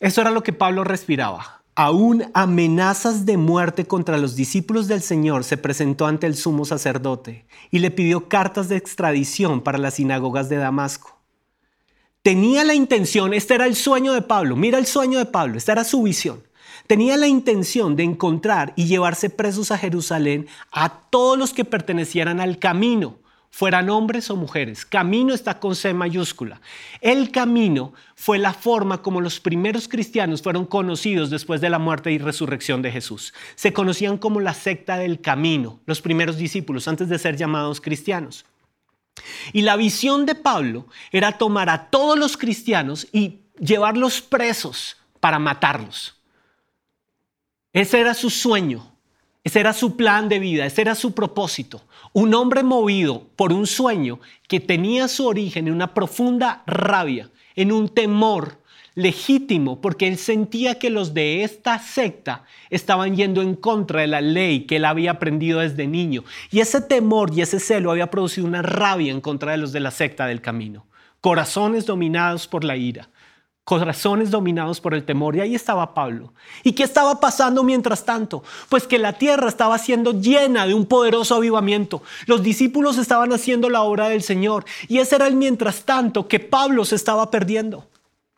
Eso 0.01 0.21
era 0.21 0.31
lo 0.31 0.43
que 0.43 0.53
Pablo 0.53 0.85
respiraba. 0.85 1.63
Aún 1.77 2.31
amenazas 2.35 3.27
de 3.27 3.37
muerte 3.37 3.85
contra 3.87 4.17
los 4.17 4.37
discípulos 4.37 4.87
del 4.87 5.03
Señor 5.03 5.43
se 5.43 5.57
presentó 5.57 6.07
ante 6.07 6.27
el 6.27 6.37
sumo 6.37 6.65
sacerdote 6.65 7.47
y 7.71 7.81
le 7.81 7.91
pidió 7.91 8.29
cartas 8.29 8.69
de 8.69 8.77
extradición 8.77 9.61
para 9.61 9.79
las 9.79 9.95
sinagogas 9.95 10.49
de 10.49 10.57
Damasco. 10.57 11.19
Tenía 12.23 12.65
la 12.65 12.75
intención, 12.75 13.35
este 13.35 13.55
era 13.55 13.67
el 13.67 13.75
sueño 13.75 14.13
de 14.13 14.23
Pablo, 14.23 14.57
mira 14.57 14.79
el 14.79 14.87
sueño 14.87 15.19
de 15.19 15.27
Pablo, 15.27 15.59
esta 15.59 15.73
era 15.73 15.85
su 15.85 16.03
visión. 16.03 16.43
Tenía 16.87 17.17
la 17.17 17.27
intención 17.27 17.97
de 17.97 18.05
encontrar 18.05 18.73
y 18.77 18.87
llevarse 18.87 19.29
presos 19.29 19.71
a 19.71 19.79
Jerusalén 19.79 20.47
a 20.71 21.01
todos 21.11 21.37
los 21.37 21.53
que 21.53 21.65
pertenecieran 21.65 22.41
al 22.41 22.59
camino, 22.59 23.19
fueran 23.55 23.89
hombres 23.89 24.31
o 24.31 24.37
mujeres. 24.37 24.85
Camino 24.85 25.33
está 25.33 25.61
con 25.61 25.77
C 25.77 25.95
mayúscula. 25.95 26.61
El 27.01 27.31
camino 27.31 27.93
fue 28.17 28.37
la 28.37 28.53
forma 28.53 29.01
como 29.01 29.21
los 29.21 29.39
primeros 29.39 29.87
cristianos 29.87 30.43
fueron 30.43 30.67
conocidos 30.67 31.31
después 31.31 31.61
de 31.61 31.71
la 31.71 31.79
muerte 31.79 32.11
y 32.11 32.19
resurrección 32.19 32.83
de 32.83 32.91
Jesús. 32.91 33.33
Se 33.55 33.73
conocían 33.73 34.19
como 34.19 34.41
la 34.41 34.55
secta 34.55 34.97
del 34.97 35.21
camino, 35.21 35.79
los 35.87 36.01
primeros 36.01 36.37
discípulos, 36.37 36.89
antes 36.89 37.09
de 37.09 37.17
ser 37.17 37.37
llamados 37.37 37.81
cristianos. 37.81 38.45
Y 39.53 39.63
la 39.63 39.77
visión 39.77 40.27
de 40.27 40.35
Pablo 40.35 40.89
era 41.13 41.39
tomar 41.39 41.71
a 41.71 41.91
todos 41.91 42.19
los 42.19 42.37
cristianos 42.37 43.07
y 43.13 43.43
llevarlos 43.61 44.21
presos 44.21 44.97
para 45.21 45.39
matarlos. 45.39 46.21
Ese 47.73 48.01
era 48.01 48.15
su 48.15 48.31
sueño, 48.31 48.94
ese 49.45 49.61
era 49.61 49.75
su 49.75 49.95
plan 49.95 50.31
de 50.31 50.39
vida, 50.39 50.65
ese 50.65 50.81
era 50.81 50.95
su 50.95 51.13
propósito. 51.13 51.83
Un 52.15 52.33
hombre 52.35 52.63
movido 52.63 53.27
por 53.37 53.53
un 53.53 53.67
sueño 53.67 54.19
que 54.49 54.59
tenía 54.59 55.07
su 55.07 55.27
origen 55.27 55.69
en 55.69 55.75
una 55.75 55.93
profunda 55.93 56.63
rabia, 56.67 57.29
en 57.55 57.71
un 57.71 57.91
temor 57.91 58.59
legítimo, 58.95 59.83
porque 59.83 60.09
él 60.09 60.17
sentía 60.17 60.79
que 60.79 60.89
los 60.89 61.13
de 61.13 61.43
esta 61.43 61.79
secta 61.79 62.45
estaban 62.71 63.17
yendo 63.17 63.43
en 63.43 63.55
contra 63.55 64.01
de 64.01 64.07
la 64.07 64.23
ley 64.23 64.63
que 64.63 64.77
él 64.77 64.87
había 64.87 65.11
aprendido 65.11 65.61
desde 65.61 65.87
niño. 65.87 66.25
Y 66.51 66.61
ese 66.61 66.81
temor 66.81 67.31
y 67.35 67.43
ese 67.43 67.61
celo 67.61 67.91
había 67.91 68.11
producido 68.11 68.47
una 68.47 68.63
rabia 68.63 69.13
en 69.13 69.21
contra 69.21 69.53
de 69.53 69.59
los 69.59 69.73
de 69.73 69.81
la 69.81 69.91
secta 69.91 70.27
del 70.27 70.41
camino. 70.41 70.87
Corazones 71.21 71.85
dominados 71.85 72.47
por 72.47 72.65
la 72.65 72.77
ira 72.77 73.11
corazones 73.65 74.31
dominados 74.31 74.81
por 74.81 74.95
el 74.95 75.05
temor. 75.05 75.37
Y 75.37 75.41
ahí 75.41 75.55
estaba 75.55 75.95
Pablo. 75.95 76.33
¿Y 76.63 76.73
qué 76.73 76.83
estaba 76.83 77.21
pasando 77.21 77.63
mientras 77.63 78.05
tanto? 78.05 78.45
Pues 78.69 78.87
que 78.87 78.99
la 78.99 79.15
tierra 79.15 79.49
estaba 79.49 79.79
siendo 79.79 80.13
llena 80.13 80.67
de 80.67 80.75
un 80.75 80.87
poderoso 80.87 81.35
avivamiento. 81.35 82.03
Los 82.27 82.43
discípulos 82.43 82.99
estaban 82.99 83.33
haciendo 83.33 83.71
la 83.71 83.83
obra 83.83 84.09
del 84.09 84.23
Señor. 84.23 84.65
Y 84.89 84.99
ese 84.99 85.17
era 85.17 85.27
el 85.27 85.35
mientras 85.35 85.85
tanto 85.85 86.29
que 86.29 86.41
Pablo 86.41 86.85
se 86.85 86.97
estaba 86.97 87.31
perdiendo. 87.31 87.87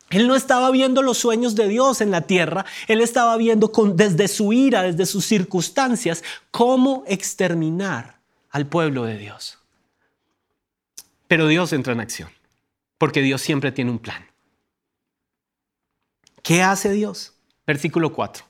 Él 0.09 0.27
no 0.27 0.35
estaba 0.35 0.71
viendo 0.71 1.01
los 1.01 1.17
sueños 1.17 1.55
de 1.55 1.67
Dios 1.67 1.99
en 1.99 2.11
la 2.11 2.21
tierra, 2.21 2.65
él 2.87 3.01
estaba 3.01 3.35
viendo 3.35 3.69
desde 3.93 4.29
su 4.29 4.53
ira, 4.53 4.83
desde 4.83 5.05
sus 5.05 5.25
circunstancias, 5.25 6.23
cómo 6.49 7.03
exterminar 7.07 8.21
al 8.49 8.67
pueblo 8.67 9.03
de 9.03 9.17
Dios. 9.17 9.59
Pero 11.27 11.47
Dios 11.47 11.73
entra 11.73 11.91
en 11.91 11.99
acción, 11.99 12.29
porque 12.97 13.21
Dios 13.21 13.41
siempre 13.41 13.73
tiene 13.73 13.91
un 13.91 13.99
plan. 13.99 14.26
¿Qué 16.47 16.63
hace 16.63 16.93
Dios? 16.93 17.33
Versículo 17.65 18.13
4. 18.13 18.45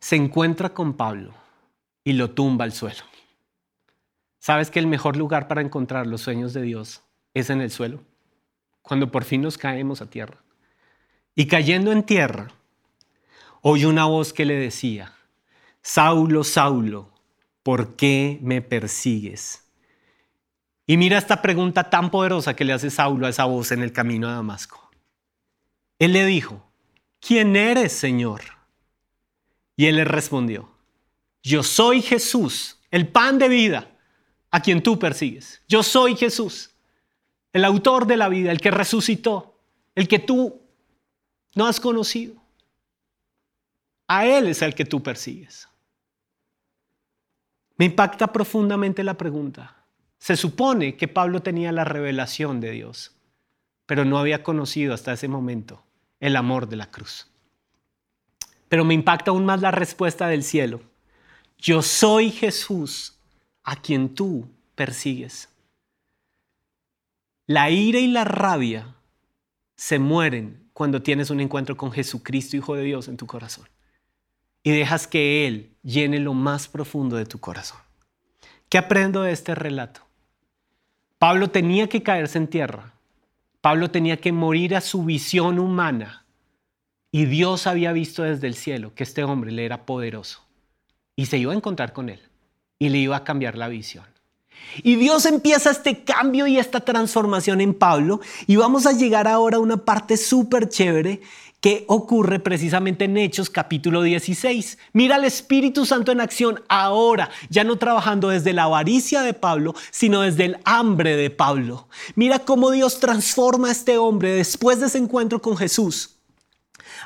Se 0.00 0.16
encuentra 0.16 0.74
con 0.74 0.92
Pablo 0.92 1.32
y 2.04 2.12
lo 2.12 2.32
tumba 2.32 2.66
al 2.66 2.74
suelo. 2.74 3.02
¿Sabes 4.38 4.70
que 4.70 4.80
el 4.80 4.86
mejor 4.86 5.16
lugar 5.16 5.48
para 5.48 5.62
encontrar 5.62 6.06
los 6.06 6.20
sueños 6.20 6.52
de 6.52 6.60
Dios 6.60 7.00
es 7.32 7.48
en 7.48 7.62
el 7.62 7.70
suelo? 7.70 8.02
Cuando 8.82 9.10
por 9.10 9.24
fin 9.24 9.40
nos 9.40 9.56
caemos 9.56 10.02
a 10.02 10.10
tierra. 10.10 10.42
Y 11.34 11.46
cayendo 11.46 11.90
en 11.90 12.02
tierra, 12.02 12.48
oye 13.62 13.86
una 13.86 14.04
voz 14.04 14.34
que 14.34 14.44
le 14.44 14.54
decía, 14.54 15.14
Saulo, 15.80 16.44
Saulo, 16.44 17.08
¿por 17.62 17.96
qué 17.96 18.38
me 18.42 18.60
persigues? 18.60 19.64
Y 20.86 20.98
mira 20.98 21.16
esta 21.16 21.40
pregunta 21.40 21.88
tan 21.88 22.10
poderosa 22.10 22.54
que 22.54 22.66
le 22.66 22.74
hace 22.74 22.90
Saulo 22.90 23.26
a 23.26 23.30
esa 23.30 23.46
voz 23.46 23.72
en 23.72 23.82
el 23.82 23.90
camino 23.94 24.28
a 24.28 24.32
Damasco. 24.32 24.90
Él 25.98 26.12
le 26.12 26.26
dijo, 26.26 26.73
¿quién 27.26 27.56
eres, 27.56 27.92
Señor? 27.92 28.42
Y 29.76 29.86
él 29.86 29.96
le 29.96 30.04
respondió, 30.04 30.70
yo 31.42 31.62
soy 31.62 32.02
Jesús, 32.02 32.78
el 32.90 33.08
pan 33.08 33.38
de 33.38 33.48
vida, 33.48 33.90
a 34.50 34.60
quien 34.60 34.82
tú 34.82 34.98
persigues. 34.98 35.62
Yo 35.66 35.82
soy 35.82 36.16
Jesús, 36.16 36.70
el 37.52 37.64
autor 37.64 38.06
de 38.06 38.16
la 38.16 38.28
vida, 38.28 38.52
el 38.52 38.60
que 38.60 38.70
resucitó, 38.70 39.58
el 39.94 40.06
que 40.06 40.20
tú 40.20 40.62
no 41.54 41.66
has 41.66 41.80
conocido. 41.80 42.34
A 44.06 44.26
Él 44.26 44.48
es 44.48 44.62
el 44.62 44.74
que 44.74 44.84
tú 44.84 45.02
persigues. 45.02 45.68
Me 47.76 47.86
impacta 47.86 48.32
profundamente 48.32 49.02
la 49.02 49.14
pregunta. 49.14 49.84
Se 50.18 50.36
supone 50.36 50.96
que 50.96 51.08
Pablo 51.08 51.42
tenía 51.42 51.72
la 51.72 51.84
revelación 51.84 52.60
de 52.60 52.70
Dios, 52.70 53.16
pero 53.86 54.04
no 54.04 54.18
había 54.18 54.42
conocido 54.42 54.94
hasta 54.94 55.12
ese 55.12 55.26
momento 55.26 55.82
el 56.24 56.36
amor 56.36 56.68
de 56.68 56.76
la 56.76 56.90
cruz. 56.90 57.26
Pero 58.70 58.82
me 58.82 58.94
impacta 58.94 59.30
aún 59.30 59.44
más 59.44 59.60
la 59.60 59.70
respuesta 59.70 60.26
del 60.26 60.42
cielo. 60.42 60.80
Yo 61.58 61.82
soy 61.82 62.30
Jesús 62.30 63.18
a 63.62 63.76
quien 63.76 64.14
tú 64.14 64.48
persigues. 64.74 65.50
La 67.46 67.68
ira 67.68 67.98
y 67.98 68.06
la 68.06 68.24
rabia 68.24 68.94
se 69.76 69.98
mueren 69.98 70.70
cuando 70.72 71.02
tienes 71.02 71.28
un 71.28 71.40
encuentro 71.40 71.76
con 71.76 71.92
Jesucristo, 71.92 72.56
Hijo 72.56 72.74
de 72.74 72.84
Dios, 72.84 73.08
en 73.08 73.18
tu 73.18 73.26
corazón. 73.26 73.68
Y 74.62 74.70
dejas 74.70 75.06
que 75.06 75.46
Él 75.46 75.76
llene 75.82 76.20
lo 76.20 76.32
más 76.32 76.68
profundo 76.68 77.16
de 77.16 77.26
tu 77.26 77.38
corazón. 77.38 77.80
¿Qué 78.70 78.78
aprendo 78.78 79.20
de 79.20 79.32
este 79.32 79.54
relato? 79.54 80.00
Pablo 81.18 81.50
tenía 81.50 81.90
que 81.90 82.02
caerse 82.02 82.38
en 82.38 82.48
tierra 82.48 82.93
Pablo 83.64 83.90
tenía 83.90 84.18
que 84.18 84.30
morir 84.30 84.76
a 84.76 84.82
su 84.82 85.04
visión 85.04 85.58
humana. 85.58 86.26
Y 87.10 87.24
Dios 87.24 87.66
había 87.66 87.92
visto 87.92 88.22
desde 88.22 88.46
el 88.46 88.56
cielo 88.56 88.94
que 88.94 89.04
este 89.04 89.24
hombre 89.24 89.52
le 89.52 89.64
era 89.64 89.86
poderoso. 89.86 90.44
Y 91.16 91.24
se 91.24 91.38
iba 91.38 91.54
a 91.54 91.56
encontrar 91.56 91.94
con 91.94 92.10
él. 92.10 92.20
Y 92.78 92.90
le 92.90 92.98
iba 92.98 93.16
a 93.16 93.24
cambiar 93.24 93.56
la 93.56 93.68
visión. 93.68 94.04
Y 94.82 94.96
Dios 94.96 95.24
empieza 95.24 95.70
este 95.70 96.04
cambio 96.04 96.46
y 96.46 96.58
esta 96.58 96.80
transformación 96.80 97.62
en 97.62 97.72
Pablo. 97.72 98.20
Y 98.46 98.56
vamos 98.56 98.84
a 98.84 98.92
llegar 98.92 99.26
ahora 99.26 99.56
a 99.56 99.60
una 99.60 99.78
parte 99.78 100.18
súper 100.18 100.68
chévere 100.68 101.22
¿Qué 101.64 101.86
ocurre 101.88 102.40
precisamente 102.40 103.06
en 103.06 103.16
Hechos 103.16 103.48
capítulo 103.48 104.02
16. 104.02 104.76
Mira 104.92 105.14
al 105.16 105.24
Espíritu 105.24 105.86
Santo 105.86 106.12
en 106.12 106.20
acción 106.20 106.60
ahora, 106.68 107.30
ya 107.48 107.64
no 107.64 107.76
trabajando 107.76 108.28
desde 108.28 108.52
la 108.52 108.64
avaricia 108.64 109.22
de 109.22 109.32
Pablo, 109.32 109.74
sino 109.90 110.20
desde 110.20 110.44
el 110.44 110.58
hambre 110.66 111.16
de 111.16 111.30
Pablo. 111.30 111.88
Mira 112.16 112.40
cómo 112.40 112.70
Dios 112.70 113.00
transforma 113.00 113.68
a 113.68 113.72
este 113.72 113.96
hombre 113.96 114.32
después 114.32 114.78
de 114.78 114.88
ese 114.88 114.98
encuentro 114.98 115.40
con 115.40 115.56
Jesús. 115.56 116.18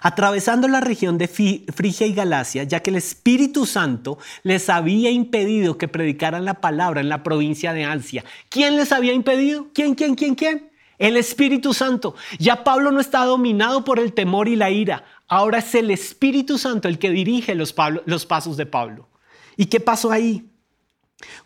Atravesando 0.03 0.67
la 0.67 0.81
región 0.81 1.19
de 1.19 1.29
Frigia 1.29 2.09
y 2.09 2.13
Galacia, 2.13 2.65
ya 2.65 2.81
que 2.81 2.91
el 2.91 2.97
Espíritu 2.97 3.65
Santo 3.65 4.19
les 4.43 4.69
había 4.69 5.13
impedido 5.13 5.79
que 5.79 5.87
predicaran 5.87 6.45
la 6.45 6.55
palabra 6.55 7.01
en 7.01 7.09
la 7.09 7.23
provincia 7.23 7.73
de 7.73 7.85
Asia. 7.85 8.25
¿Quién 8.49 8.75
les 8.75 8.91
había 8.91 9.13
impedido? 9.13 9.69
¿Quién, 9.73 9.95
quién, 9.95 10.17
quién, 10.17 10.35
quién? 10.35 10.68
El 10.99 11.17
Espíritu 11.17 11.73
Santo. 11.73 12.15
Ya 12.39 12.65
Pablo 12.65 12.91
no 12.91 13.01
está 13.01 13.25
dominado 13.25 13.85
por 13.85 13.99
el 13.99 14.13
temor 14.13 14.49
y 14.49 14.57
la 14.57 14.71
ira. 14.71 15.05
Ahora 15.29 15.59
es 15.59 15.75
el 15.75 15.91
Espíritu 15.91 16.59
Santo 16.59 16.89
el 16.89 16.99
que 16.99 17.11
dirige 17.11 17.55
los, 17.55 17.73
pasos 17.73 18.57
de 18.57 18.67
Pablo. 18.67 19.09
¿Y 19.57 19.67
qué 19.67 19.81
pasó 19.81 20.11
ahí? 20.11 20.51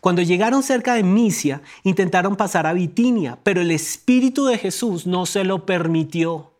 Cuando 0.01 0.23
llegaron 0.23 0.63
cerca 0.63 0.95
de 0.95 1.03
Misia, 1.03 1.63
intentaron 1.83 2.37
pasar 2.37 2.67
a 2.67 2.73
Bitinia, 2.73 3.39
pero 3.43 3.61
el 3.61 3.71
Espíritu 3.71 4.47
de 4.47 4.59
Jesús 4.59 5.07
no 5.07 5.27
se 5.27 5.45
lo 5.45 5.67
permitió. 5.67 6.53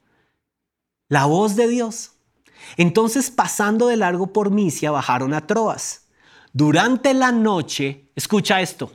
La 1.09 1.27
voz 1.27 1.57
de 1.57 1.69
Dios. 1.69 2.13
Entonces, 2.77 3.31
pasando 3.31 3.87
de 3.87 3.97
largo 3.97 4.33
por 4.33 4.51
Misia, 4.51 4.91
bajaron 4.91 5.35
a 5.35 5.47
Troas. 5.47 6.09
Durante 6.55 7.13
la 7.15 7.33
noche, 7.33 8.11
escucha 8.15 8.61
esto, 8.61 8.93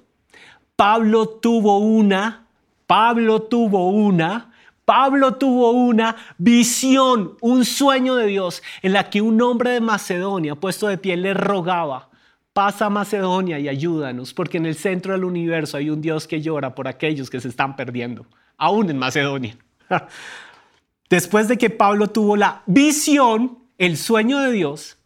Pablo 0.76 1.28
tuvo 1.28 1.80
una 1.80 2.47
Pablo 2.88 3.42
tuvo 3.42 3.90
una, 3.90 4.54
Pablo 4.86 5.36
tuvo 5.36 5.72
una 5.72 6.16
visión, 6.38 7.38
un 7.42 7.66
sueño 7.66 8.16
de 8.16 8.28
Dios 8.28 8.64
en 8.82 8.94
la 8.94 9.10
que 9.10 9.22
un 9.22 9.42
hombre 9.42 9.72
de 9.72 9.82
Macedonia, 9.82 10.56
puesto 10.56 10.88
de 10.88 10.98
pie, 10.98 11.18
le 11.18 11.34
rogaba, 11.34 12.10
pasa 12.54 12.86
a 12.86 12.90
Macedonia 12.90 13.60
y 13.60 13.68
ayúdanos, 13.68 14.34
porque 14.34 14.58
en 14.58 14.66
el 14.66 14.76
centro 14.76 15.12
del 15.12 15.26
universo 15.26 15.76
hay 15.76 15.90
un 15.90 16.02
Dios 16.02 16.26
que 16.28 16.42
llora 16.42 16.74
por 16.74 16.88
aquellos 16.88 17.30
que 17.30 17.42
se 17.42 17.50
están 17.50 17.76
perdiendo, 17.76 18.26
aún 18.58 18.90
en 18.90 18.98
Macedonia. 18.98 19.58
Después 21.10 21.50
de 21.50 21.58
que 21.58 21.70
Pablo 21.70 22.08
tuvo 22.08 22.38
la 22.38 22.64
visión, 22.66 23.60
el 23.78 23.98
sueño 23.98 24.40
de 24.40 24.54
Dios, 24.54 24.98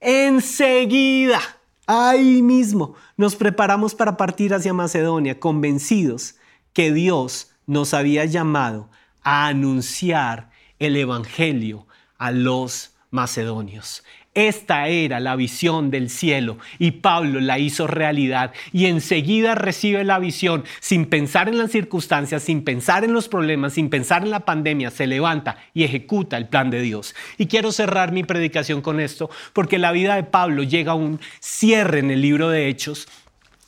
enseguida, 0.00 1.40
ahí 1.86 2.42
mismo, 2.42 2.94
nos 3.16 3.36
preparamos 3.36 3.94
para 3.94 4.18
partir 4.18 4.52
hacia 4.52 4.74
Macedonia, 4.74 5.40
convencidos 5.40 6.35
que 6.76 6.92
Dios 6.92 7.52
nos 7.66 7.94
había 7.94 8.26
llamado 8.26 8.90
a 9.22 9.46
anunciar 9.46 10.50
el 10.78 10.94
Evangelio 10.96 11.86
a 12.18 12.32
los 12.32 12.90
macedonios. 13.10 14.04
Esta 14.34 14.88
era 14.88 15.18
la 15.18 15.36
visión 15.36 15.90
del 15.90 16.10
cielo 16.10 16.58
y 16.78 16.90
Pablo 16.90 17.40
la 17.40 17.58
hizo 17.58 17.86
realidad 17.86 18.52
y 18.74 18.84
enseguida 18.84 19.54
recibe 19.54 20.04
la 20.04 20.18
visión 20.18 20.64
sin 20.80 21.06
pensar 21.06 21.48
en 21.48 21.56
las 21.56 21.70
circunstancias, 21.70 22.42
sin 22.42 22.62
pensar 22.62 23.04
en 23.04 23.14
los 23.14 23.28
problemas, 23.28 23.72
sin 23.72 23.88
pensar 23.88 24.22
en 24.22 24.30
la 24.30 24.40
pandemia, 24.40 24.90
se 24.90 25.06
levanta 25.06 25.56
y 25.72 25.84
ejecuta 25.84 26.36
el 26.36 26.48
plan 26.48 26.68
de 26.68 26.82
Dios. 26.82 27.14
Y 27.38 27.46
quiero 27.46 27.72
cerrar 27.72 28.12
mi 28.12 28.22
predicación 28.22 28.82
con 28.82 29.00
esto 29.00 29.30
porque 29.54 29.78
la 29.78 29.92
vida 29.92 30.16
de 30.16 30.24
Pablo 30.24 30.62
llega 30.62 30.92
a 30.92 30.96
un 30.96 31.20
cierre 31.40 32.00
en 32.00 32.10
el 32.10 32.20
libro 32.20 32.50
de 32.50 32.68
Hechos 32.68 33.08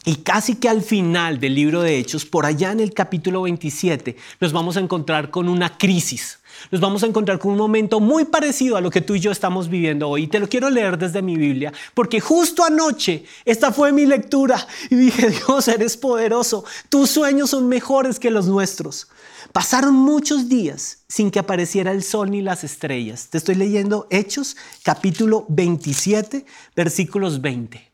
y 0.05 0.17
casi 0.17 0.57
que 0.57 0.69
al 0.69 0.83
final 0.83 1.41
del 1.41 1.55
libro 1.55 1.83
de 1.83 1.99
Hechos, 1.99 2.25
por 2.25 2.47
allá 2.47 2.73
en 2.73 2.81
el 2.81 2.93
capítulo 2.93 3.43
27, 3.43 4.17
nos 4.41 4.53
vamos 4.53 4.77
a 4.77 4.81
encontrar 4.81 5.31
con 5.31 5.49
una 5.49 5.77
crisis 5.77 6.39
nos 6.71 6.81
vamos 6.81 7.03
a 7.03 7.07
encontrar 7.07 7.39
con 7.39 7.53
un 7.53 7.59
momento 7.59 8.01
muy 8.01 8.25
parecido 8.25 8.77
a 8.77 8.81
lo 8.81 8.91
que 8.91 9.01
tú 9.01 9.15
y 9.15 9.21
yo 9.21 9.31
estamos 9.31 9.69
viviendo 9.69 10.09
hoy. 10.09 10.25
Y 10.25 10.27
te 10.27 10.39
lo 10.39 10.49
quiero 10.49 10.71
leer 10.71 10.99
desde 10.99 11.23
mi 11.23 11.37
Biblia, 11.37 11.73
porque 11.95 12.21
justo 12.21 12.65
anoche 12.65 13.25
esta 13.45 13.73
fue 13.73 13.93
mi 13.93 14.07
lectura 14.07 14.67
y 14.91 14.97
dije, 14.97 15.31
Dios, 15.47 15.69
eres 15.69 15.97
poderoso, 15.97 16.65
tus 16.89 17.11
sueños 17.11 17.51
son 17.51 17.69
mejores 17.69 18.19
que 18.19 18.31
los 18.31 18.47
nuestros. 18.47 19.09
Pasaron 19.53 19.95
muchos 19.95 20.49
días 20.49 20.99
sin 21.09 21.31
que 21.31 21.39
apareciera 21.39 21.93
el 21.93 22.03
sol 22.03 22.31
ni 22.31 22.43
las 22.43 22.65
estrellas. 22.65 23.29
Te 23.31 23.39
estoy 23.39 23.55
leyendo 23.55 24.07
Hechos 24.11 24.57
capítulo 24.83 25.47
27, 25.49 26.45
versículos 26.77 27.41
20. 27.41 27.88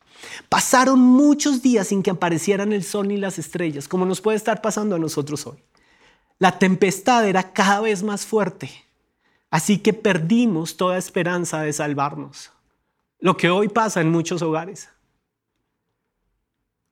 Pasaron 0.49 0.99
muchos 0.99 1.63
días 1.63 1.89
sin 1.89 2.03
que 2.03 2.11
aparecieran 2.11 2.73
el 2.73 2.85
sol 2.85 3.09
ni 3.09 3.17
las 3.17 3.39
estrellas, 3.39 3.89
como 3.89 4.07
nos 4.07 4.21
puede 4.21 4.37
estar 4.37 4.63
pasando 4.63 4.97
a 4.97 4.99
nosotros 4.99 5.47
hoy. 5.47 5.63
La 6.39 6.59
tempestad 6.59 7.27
era 7.27 7.53
cada 7.53 7.81
vez 7.81 8.03
más 8.03 8.27
fuerte, 8.27 8.71
así 9.51 9.79
que 9.79 9.93
perdimos 9.93 10.77
toda 10.77 10.99
esperanza 10.99 11.63
de 11.63 11.73
salvarnos. 11.73 12.51
Lo 13.21 13.37
que 13.37 13.51
hoy 13.51 13.69
pasa 13.69 14.01
en 14.01 14.11
muchos 14.11 14.43
hogares. 14.43 14.89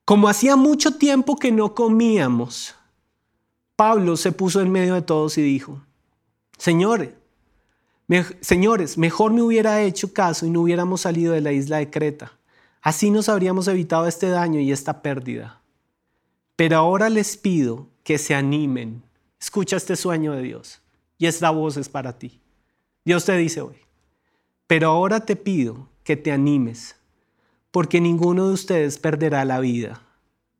Como 0.05 0.27
hacía 0.27 0.55
mucho 0.55 0.97
tiempo 0.97 1.35
que 1.35 1.51
no 1.51 1.73
comíamos, 1.73 2.75
Pablo 3.75 4.17
se 4.17 4.31
puso 4.31 4.61
en 4.61 4.71
medio 4.71 4.95
de 4.95 5.01
todos 5.01 5.37
y 5.37 5.41
dijo, 5.41 5.81
señores, 6.57 7.09
señores, 8.41 8.97
mejor 8.97 9.33
me 9.33 9.41
hubiera 9.41 9.81
hecho 9.81 10.13
caso 10.13 10.45
y 10.45 10.49
no 10.49 10.61
hubiéramos 10.61 11.01
salido 11.01 11.33
de 11.33 11.41
la 11.41 11.51
isla 11.51 11.77
de 11.77 11.89
Creta. 11.89 12.33
Así 12.83 13.09
nos 13.09 13.27
habríamos 13.27 13.67
evitado 13.67 14.05
este 14.05 14.29
daño 14.29 14.59
y 14.59 14.71
esta 14.71 15.01
pérdida. 15.01 15.63
Pero 16.55 16.77
ahora 16.77 17.09
les 17.09 17.35
pido 17.35 17.87
que 18.03 18.19
se 18.19 18.35
animen 18.35 19.01
Escucha 19.43 19.75
este 19.75 19.97
sueño 19.97 20.31
de 20.31 20.41
Dios 20.41 20.81
y 21.17 21.25
esta 21.25 21.49
voz 21.49 21.75
es 21.75 21.89
para 21.89 22.17
ti. 22.17 22.39
Dios 23.03 23.25
te 23.25 23.35
dice 23.35 23.59
hoy, 23.59 23.75
pero 24.67 24.89
ahora 24.89 25.25
te 25.25 25.35
pido 25.35 25.89
que 26.05 26.15
te 26.15 26.31
animes, 26.31 26.95
porque 27.69 27.99
ninguno 27.99 28.47
de 28.47 28.53
ustedes 28.53 28.99
perderá 28.99 29.43
la 29.43 29.59
vida, 29.59 30.01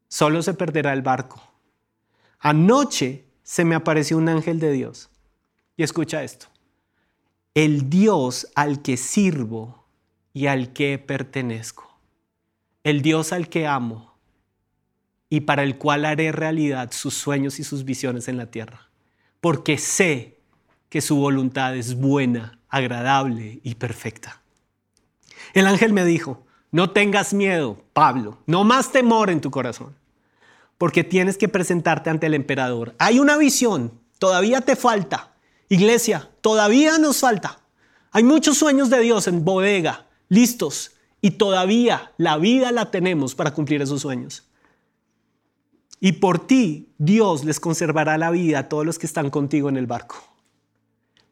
solo 0.09 0.41
se 0.41 0.53
perderá 0.53 0.91
el 0.91 1.01
barco. 1.01 1.41
Anoche 2.39 3.23
se 3.41 3.63
me 3.63 3.73
apareció 3.73 4.17
un 4.17 4.27
ángel 4.27 4.59
de 4.59 4.73
Dios. 4.73 5.09
Y 5.77 5.83
escucha 5.83 6.21
esto, 6.21 6.47
el 7.53 7.89
Dios 7.89 8.51
al 8.53 8.81
que 8.81 8.97
sirvo 8.97 9.85
y 10.33 10.47
al 10.47 10.73
que 10.73 10.99
pertenezco, 10.99 11.92
el 12.83 13.01
Dios 13.01 13.33
al 13.33 13.49
que 13.49 13.67
amo 13.67 14.17
y 15.29 15.41
para 15.41 15.63
el 15.63 15.77
cual 15.77 16.05
haré 16.05 16.31
realidad 16.31 16.91
sus 16.91 17.13
sueños 17.13 17.59
y 17.59 17.63
sus 17.63 17.85
visiones 17.85 18.27
en 18.27 18.37
la 18.37 18.47
tierra, 18.47 18.89
porque 19.41 19.77
sé 19.77 20.39
que 20.89 21.01
su 21.01 21.15
voluntad 21.15 21.75
es 21.75 21.95
buena, 21.95 22.59
agradable 22.69 23.59
y 23.63 23.75
perfecta. 23.75 24.41
El 25.53 25.65
ángel 25.65 25.93
me 25.93 26.05
dijo, 26.05 26.45
no 26.71 26.91
tengas 26.91 27.33
miedo, 27.33 27.83
Pablo, 27.93 28.39
no 28.45 28.63
más 28.63 28.91
temor 28.91 29.29
en 29.29 29.41
tu 29.41 29.49
corazón, 29.49 29.95
porque 30.77 31.03
tienes 31.03 31.37
que 31.37 31.47
presentarte 31.47 32.09
ante 32.09 32.27
el 32.27 32.33
emperador. 32.33 32.95
Hay 32.99 33.19
una 33.19 33.37
visión, 33.37 33.99
todavía 34.19 34.61
te 34.61 34.75
falta. 34.75 35.33
Iglesia, 35.69 36.29
todavía 36.41 36.97
nos 36.97 37.19
falta. 37.19 37.59
Hay 38.11 38.23
muchos 38.23 38.57
sueños 38.57 38.89
de 38.89 38.99
Dios 38.99 39.27
en 39.27 39.43
bodega, 39.43 40.07
listos, 40.29 40.91
y 41.23 41.31
todavía 41.31 42.11
la 42.17 42.37
vida 42.37 42.73
la 42.73 42.91
tenemos 42.91 43.33
para 43.33 43.53
cumplir 43.53 43.81
esos 43.81 44.01
sueños. 44.01 44.43
Y 46.01 46.11
por 46.11 46.45
ti 46.45 46.89
Dios 46.97 47.45
les 47.45 47.61
conservará 47.61 48.17
la 48.17 48.29
vida 48.29 48.59
a 48.59 48.67
todos 48.67 48.85
los 48.85 48.99
que 48.99 49.05
están 49.05 49.29
contigo 49.29 49.69
en 49.69 49.77
el 49.77 49.87
barco. 49.87 50.17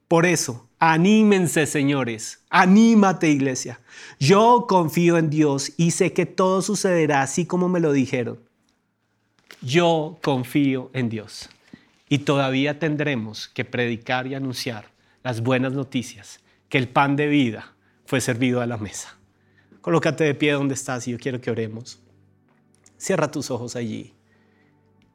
Por 0.07 0.25
eso, 0.25 0.69
anímense 0.79 1.65
señores, 1.65 2.41
anímate 2.49 3.31
iglesia. 3.31 3.81
Yo 4.17 4.65
confío 4.65 5.17
en 5.17 5.29
Dios 5.29 5.73
y 5.75 5.91
sé 5.91 6.13
que 6.13 6.25
todo 6.25 6.61
sucederá 6.61 7.21
así 7.21 7.45
como 7.45 7.67
me 7.67 7.81
lo 7.81 7.91
dijeron. 7.91 8.39
Yo 9.61 10.19
confío 10.23 10.89
en 10.93 11.09
Dios 11.09 11.49
y 12.07 12.19
todavía 12.19 12.79
tendremos 12.79 13.49
que 13.49 13.65
predicar 13.65 14.25
y 14.25 14.35
anunciar 14.35 14.85
las 15.21 15.41
buenas 15.41 15.73
noticias, 15.73 16.39
que 16.69 16.77
el 16.77 16.87
pan 16.87 17.17
de 17.17 17.27
vida 17.27 17.73
fue 18.05 18.21
servido 18.21 18.61
a 18.61 18.65
la 18.65 18.77
mesa. 18.77 19.17
Colócate 19.81 20.23
de 20.23 20.35
pie 20.35 20.53
donde 20.53 20.75
estás 20.75 21.07
y 21.07 21.11
yo 21.11 21.17
quiero 21.17 21.41
que 21.41 21.49
oremos. 21.49 21.99
Cierra 22.97 23.31
tus 23.31 23.49
ojos 23.49 23.75
allí 23.75 24.13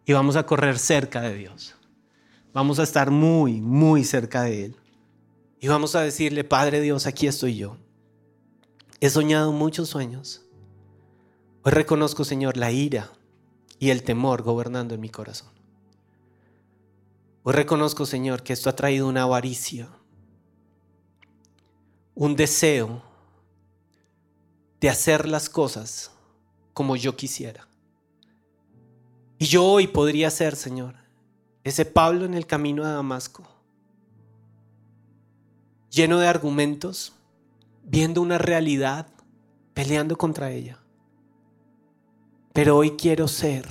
y 0.05 0.13
vamos 0.13 0.37
a 0.37 0.45
correr 0.45 0.79
cerca 0.79 1.21
de 1.21 1.35
Dios. 1.35 1.77
Vamos 2.53 2.79
a 2.79 2.83
estar 2.83 3.11
muy, 3.11 3.61
muy 3.61 4.03
cerca 4.03 4.43
de 4.43 4.67
Él. 4.67 4.77
Y 5.61 5.69
vamos 5.69 5.95
a 5.95 6.01
decirle, 6.01 6.43
Padre 6.43 6.81
Dios, 6.81 7.07
aquí 7.07 7.27
estoy 7.27 7.57
yo. 7.57 7.77
He 9.01 9.11
soñado 9.11 9.53
muchos 9.53 9.89
sueños. 9.89 10.43
Hoy 11.63 11.73
reconozco, 11.73 12.25
Señor, 12.25 12.57
la 12.57 12.71
ira 12.73 13.13
y 13.79 13.91
el 13.91 14.03
temor 14.03 14.43
gobernando 14.43 14.95
en 14.95 15.01
mi 15.01 15.11
corazón. 15.11 15.51
Hoy 17.43 17.53
reconozco, 17.53 18.07
Señor, 18.07 18.43
que 18.43 18.53
esto 18.53 18.71
ha 18.71 18.77
traído 18.77 19.07
una 19.07 19.23
avaricia, 19.23 19.89
un 22.15 22.35
deseo 22.35 23.03
de 24.81 24.91
hacer 24.91 25.29
las 25.29 25.49
cosas 25.49 26.11
como 26.73 26.97
yo 26.97 27.17
quisiera. 27.17 27.67
Y 29.39 29.47
yo 29.47 29.65
hoy 29.65 29.87
podría 29.87 30.31
ser, 30.31 30.57
Señor, 30.57 30.95
ese 31.65 31.85
Pablo 31.85 32.25
en 32.25 32.35
el 32.35 32.47
camino 32.47 32.85
a 32.85 32.91
Damasco, 32.91 33.47
lleno 35.91 36.19
de 36.19 36.29
argumentos, 36.29 37.13
viendo 37.85 38.21
una 38.23 38.39
realidad, 38.39 39.09
peleando 39.75 40.17
contra 40.17 40.51
ella. 40.51 40.79
Pero 42.53 42.77
hoy 42.77 42.93
quiero 42.93 43.29
ser 43.29 43.67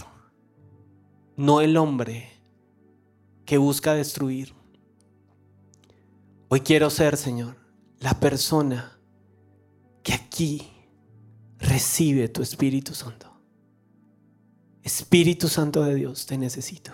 no 1.35 1.61
el 1.61 1.77
hombre 1.77 2.29
que 3.45 3.57
busca 3.57 3.93
destruir. 3.93 4.53
Hoy 6.47 6.61
quiero 6.61 6.89
ser, 6.89 7.17
Señor, 7.17 7.57
la 7.99 8.19
persona 8.19 8.99
que 10.03 10.13
aquí 10.13 10.74
recibe 11.59 12.29
tu 12.29 12.41
Espíritu 12.41 12.93
Santo. 12.93 13.31
Espíritu 14.83 15.47
Santo 15.47 15.83
de 15.83 15.95
Dios, 15.95 16.25
te 16.25 16.37
necesito. 16.37 16.91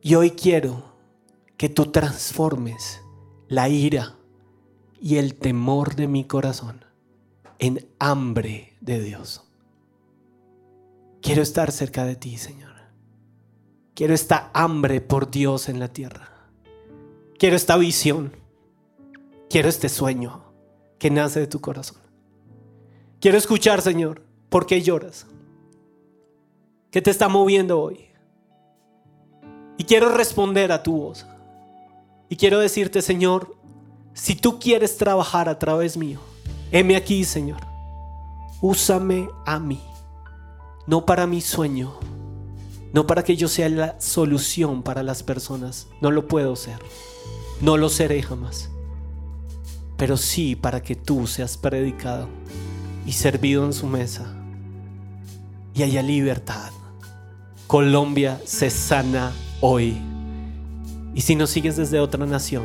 Y 0.00 0.14
hoy 0.14 0.32
quiero 0.32 0.92
que 1.56 1.68
tú 1.68 1.86
transformes 1.86 3.00
la 3.48 3.68
ira 3.68 4.16
y 5.00 5.16
el 5.16 5.34
temor 5.34 5.94
de 5.94 6.08
mi 6.08 6.24
corazón 6.24 6.84
en 7.58 7.86
hambre 7.98 8.74
de 8.80 9.00
Dios. 9.00 9.44
Quiero 11.20 11.42
estar 11.42 11.70
cerca 11.70 12.04
de 12.04 12.16
ti, 12.16 12.36
Señor. 12.36 12.72
Quiero 13.94 14.14
esta 14.14 14.50
hambre 14.54 15.00
por 15.00 15.30
Dios 15.30 15.68
en 15.68 15.78
la 15.78 15.88
tierra. 15.88 16.48
Quiero 17.38 17.54
esta 17.54 17.76
visión. 17.76 18.32
Quiero 19.48 19.68
este 19.68 19.88
sueño 19.88 20.42
que 20.98 21.10
nace 21.10 21.40
de 21.40 21.46
tu 21.46 21.60
corazón. 21.60 22.01
Quiero 23.22 23.38
escuchar, 23.38 23.80
Señor, 23.82 24.24
por 24.48 24.66
qué 24.66 24.82
lloras. 24.82 25.28
¿Qué 26.90 27.00
te 27.00 27.12
está 27.12 27.28
moviendo 27.28 27.80
hoy? 27.80 28.06
Y 29.78 29.84
quiero 29.84 30.08
responder 30.08 30.72
a 30.72 30.82
tu 30.82 31.00
voz. 31.00 31.24
Y 32.28 32.34
quiero 32.34 32.58
decirte, 32.58 33.00
Señor, 33.00 33.54
si 34.12 34.34
tú 34.34 34.58
quieres 34.58 34.96
trabajar 34.96 35.48
a 35.48 35.56
través 35.56 35.96
mío, 35.96 36.18
heme 36.72 36.96
aquí, 36.96 37.22
Señor. 37.24 37.60
Úsame 38.60 39.28
a 39.46 39.60
mí, 39.60 39.80
no 40.88 41.06
para 41.06 41.28
mi 41.28 41.40
sueño, 41.42 41.94
no 42.92 43.06
para 43.06 43.22
que 43.22 43.36
yo 43.36 43.46
sea 43.46 43.68
la 43.68 44.00
solución 44.00 44.82
para 44.82 45.04
las 45.04 45.22
personas. 45.22 45.86
No 46.00 46.10
lo 46.10 46.26
puedo 46.26 46.56
ser, 46.56 46.80
no 47.60 47.76
lo 47.76 47.88
seré 47.88 48.20
jamás. 48.20 48.68
pero 49.96 50.16
sí 50.16 50.56
para 50.56 50.82
que 50.82 50.96
tú 50.96 51.28
seas 51.28 51.56
predicado 51.56 52.26
y 53.06 53.12
servido 53.12 53.64
en 53.64 53.72
su 53.72 53.86
mesa 53.86 54.32
y 55.74 55.82
haya 55.82 56.02
libertad. 56.02 56.70
Colombia 57.66 58.40
se 58.44 58.70
sana 58.70 59.32
hoy. 59.60 59.96
Y 61.14 61.22
si 61.22 61.34
nos 61.34 61.50
sigues 61.50 61.76
desde 61.76 62.00
otra 62.00 62.26
nación, 62.26 62.64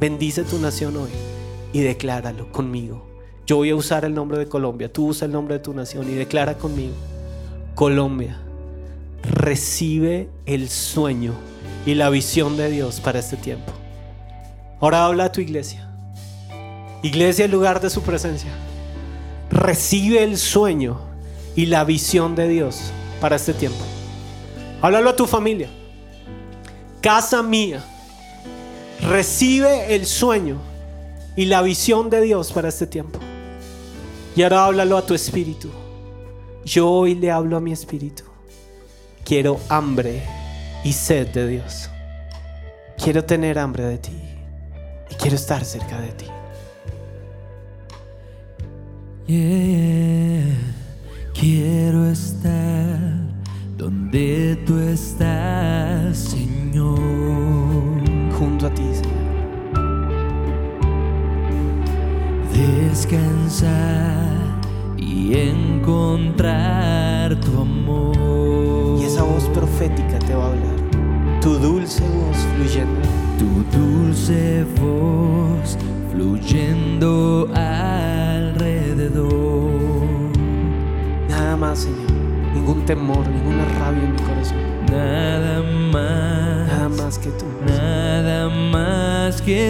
bendice 0.00 0.44
tu 0.44 0.58
nación 0.58 0.96
hoy 0.96 1.10
y 1.72 1.80
decláralo 1.80 2.50
conmigo. 2.52 3.06
Yo 3.46 3.56
voy 3.56 3.70
a 3.70 3.76
usar 3.76 4.04
el 4.04 4.14
nombre 4.14 4.38
de 4.38 4.48
Colombia, 4.48 4.92
tú 4.92 5.08
usa 5.08 5.26
el 5.26 5.32
nombre 5.32 5.54
de 5.54 5.60
tu 5.60 5.74
nación 5.74 6.08
y 6.08 6.14
declara 6.14 6.54
conmigo. 6.54 6.94
Colombia, 7.74 8.38
recibe 9.22 10.28
el 10.46 10.68
sueño 10.68 11.32
y 11.84 11.94
la 11.94 12.08
visión 12.10 12.56
de 12.56 12.70
Dios 12.70 13.00
para 13.00 13.18
este 13.18 13.36
tiempo. 13.36 13.72
Ahora 14.80 15.04
habla 15.04 15.24
a 15.24 15.32
tu 15.32 15.40
iglesia. 15.40 15.90
Iglesia, 17.02 17.44
el 17.44 17.50
lugar 17.50 17.80
de 17.80 17.90
su 17.90 18.02
presencia. 18.02 18.50
Recibe 19.50 20.22
el 20.22 20.36
sueño 20.38 20.98
y 21.54 21.66
la 21.66 21.84
visión 21.84 22.34
de 22.34 22.48
Dios 22.48 22.92
para 23.20 23.36
este 23.36 23.54
tiempo. 23.54 23.84
Háblalo 24.82 25.10
a 25.10 25.16
tu 25.16 25.26
familia. 25.26 25.68
Casa 27.00 27.42
mía, 27.42 27.84
recibe 29.00 29.94
el 29.94 30.06
sueño 30.06 30.58
y 31.36 31.46
la 31.46 31.62
visión 31.62 32.10
de 32.10 32.20
Dios 32.22 32.52
para 32.52 32.68
este 32.68 32.86
tiempo. 32.86 33.18
Y 34.36 34.42
ahora 34.42 34.66
háblalo 34.66 34.96
a 34.96 35.06
tu 35.06 35.14
espíritu. 35.14 35.70
Yo 36.64 36.90
hoy 36.90 37.14
le 37.14 37.30
hablo 37.30 37.56
a 37.56 37.60
mi 37.60 37.72
espíritu. 37.72 38.24
Quiero 39.24 39.60
hambre 39.68 40.22
y 40.82 40.92
sed 40.92 41.28
de 41.28 41.48
Dios. 41.48 41.88
Quiero 43.02 43.24
tener 43.24 43.58
hambre 43.58 43.84
de 43.84 43.98
ti 43.98 44.18
y 45.10 45.14
quiero 45.14 45.36
estar 45.36 45.64
cerca 45.64 46.00
de 46.00 46.12
ti. 46.12 46.26
Quiero 49.26 49.93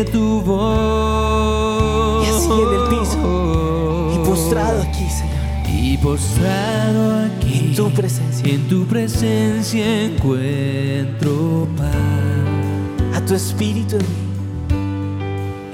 tu 0.05 0.41
voz. 0.43 2.27
Y 2.27 2.31
así 2.31 2.51
en 2.51 2.75
el 2.75 2.89
piso. 2.89 4.13
Y 4.15 4.19
postrado 4.27 4.83
aquí, 4.83 5.09
Señor. 5.11 5.35
Y 5.69 5.97
postrado 5.99 7.25
aquí. 7.25 7.59
En 7.69 7.75
tu 7.75 7.91
presencia. 7.91 8.53
En 8.53 8.69
tu 8.69 8.87
presencia 8.87 10.05
encuentro 10.05 11.69
paz. 11.77 13.17
A 13.17 13.25
tu 13.25 13.35
espíritu 13.35 13.97
en 13.97 14.03
mí. 14.03 14.25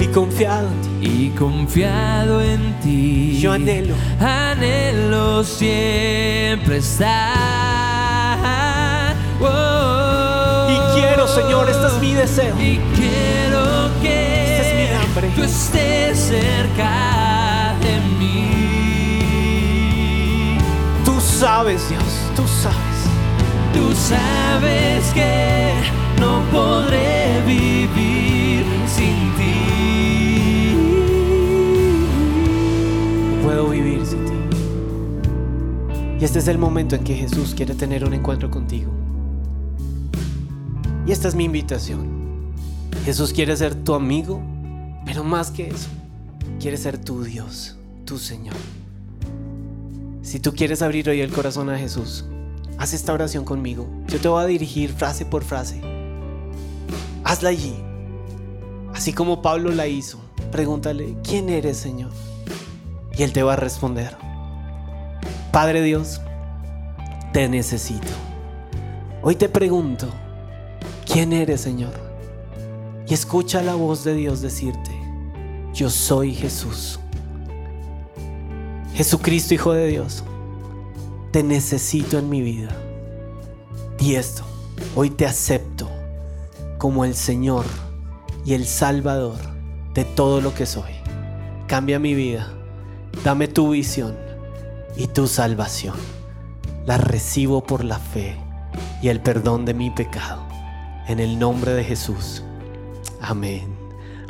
Y 0.00 0.06
confiado 0.06 0.68
en 0.68 0.80
ti. 0.82 0.88
Y 1.06 1.30
confiado 1.30 2.40
en 2.40 2.80
ti. 2.80 3.38
Yo 3.40 3.52
anhelo. 3.52 3.94
Anhelo 4.18 5.44
siempre 5.44 6.78
estar. 6.78 7.20
Oh. 9.42 10.68
Y 10.70 10.78
quiero, 10.98 11.28
Señor, 11.28 11.68
este 11.68 11.86
es 11.86 11.98
mi 12.00 12.14
deseo. 12.14 12.56
Y 12.60 12.80
Tú 15.12 15.42
estés 15.42 16.18
cerca 16.18 17.74
de 17.82 18.00
mí. 18.18 18.46
Tú 21.04 21.20
sabes, 21.20 21.88
Dios, 21.88 22.04
tú 22.36 22.42
sabes. 22.46 22.78
Tú 23.74 23.92
sabes 23.94 25.12
que 25.12 25.72
no 26.20 26.42
podré 26.52 27.42
vivir 27.44 28.64
sin 28.86 29.34
ti. 29.36 30.74
No 33.34 33.42
puedo 33.42 33.68
vivir 33.68 34.06
sin 34.06 34.24
ti. 34.24 34.32
Y 36.20 36.24
este 36.24 36.38
es 36.38 36.46
el 36.46 36.58
momento 36.58 36.94
en 36.94 37.02
que 37.02 37.16
Jesús 37.16 37.54
quiere 37.54 37.74
tener 37.74 38.04
un 38.04 38.14
encuentro 38.14 38.48
contigo. 38.48 38.92
Y 41.04 41.12
esta 41.12 41.26
es 41.26 41.34
mi 41.34 41.44
invitación. 41.44 42.20
Jesús 43.04 43.32
quiere 43.32 43.56
ser 43.56 43.74
tu 43.74 43.94
amigo, 43.94 44.40
pero 45.04 45.24
más 45.24 45.50
que 45.50 45.68
eso, 45.68 45.88
quiere 46.58 46.76
ser 46.76 46.98
tu 46.98 47.22
Dios, 47.24 47.76
tu 48.04 48.18
Señor. 48.18 48.56
Si 50.22 50.38
tú 50.40 50.54
quieres 50.54 50.82
abrir 50.82 51.08
hoy 51.08 51.20
el 51.20 51.32
corazón 51.32 51.70
a 51.70 51.78
Jesús, 51.78 52.24
haz 52.78 52.92
esta 52.92 53.12
oración 53.12 53.44
conmigo. 53.44 53.88
Yo 54.06 54.20
te 54.20 54.28
voy 54.28 54.42
a 54.42 54.46
dirigir 54.46 54.92
frase 54.92 55.24
por 55.24 55.42
frase. 55.42 55.80
Hazla 57.24 57.50
allí. 57.50 57.74
Así 58.94 59.12
como 59.12 59.42
Pablo 59.42 59.70
la 59.72 59.86
hizo. 59.86 60.20
Pregúntale, 60.52 61.16
¿quién 61.22 61.48
eres, 61.48 61.76
Señor? 61.76 62.10
Y 63.16 63.22
Él 63.22 63.32
te 63.32 63.42
va 63.42 63.54
a 63.54 63.56
responder. 63.56 64.16
Padre 65.52 65.82
Dios, 65.82 66.20
te 67.32 67.48
necesito. 67.48 68.08
Hoy 69.22 69.36
te 69.36 69.48
pregunto, 69.48 70.08
¿quién 71.06 71.32
eres, 71.32 71.60
Señor? 71.60 72.09
Y 73.10 73.14
escucha 73.14 73.60
la 73.60 73.74
voz 73.74 74.04
de 74.04 74.14
Dios 74.14 74.40
decirte, 74.40 74.92
yo 75.74 75.90
soy 75.90 76.32
Jesús. 76.32 77.00
Jesucristo, 78.94 79.52
Hijo 79.52 79.72
de 79.72 79.88
Dios, 79.88 80.22
te 81.32 81.42
necesito 81.42 82.20
en 82.20 82.28
mi 82.28 82.40
vida. 82.40 82.68
Y 83.98 84.14
esto, 84.14 84.44
hoy 84.94 85.10
te 85.10 85.26
acepto 85.26 85.90
como 86.78 87.04
el 87.04 87.16
Señor 87.16 87.64
y 88.44 88.54
el 88.54 88.64
Salvador 88.64 89.38
de 89.92 90.04
todo 90.04 90.40
lo 90.40 90.54
que 90.54 90.64
soy. 90.64 90.92
Cambia 91.66 91.98
mi 91.98 92.14
vida, 92.14 92.52
dame 93.24 93.48
tu 93.48 93.70
visión 93.70 94.16
y 94.96 95.08
tu 95.08 95.26
salvación. 95.26 95.96
La 96.86 96.96
recibo 96.96 97.64
por 97.64 97.82
la 97.82 97.98
fe 97.98 98.36
y 99.02 99.08
el 99.08 99.20
perdón 99.20 99.64
de 99.64 99.74
mi 99.74 99.90
pecado. 99.90 100.46
En 101.08 101.18
el 101.18 101.40
nombre 101.40 101.72
de 101.72 101.82
Jesús. 101.82 102.44
Amén. 103.20 103.80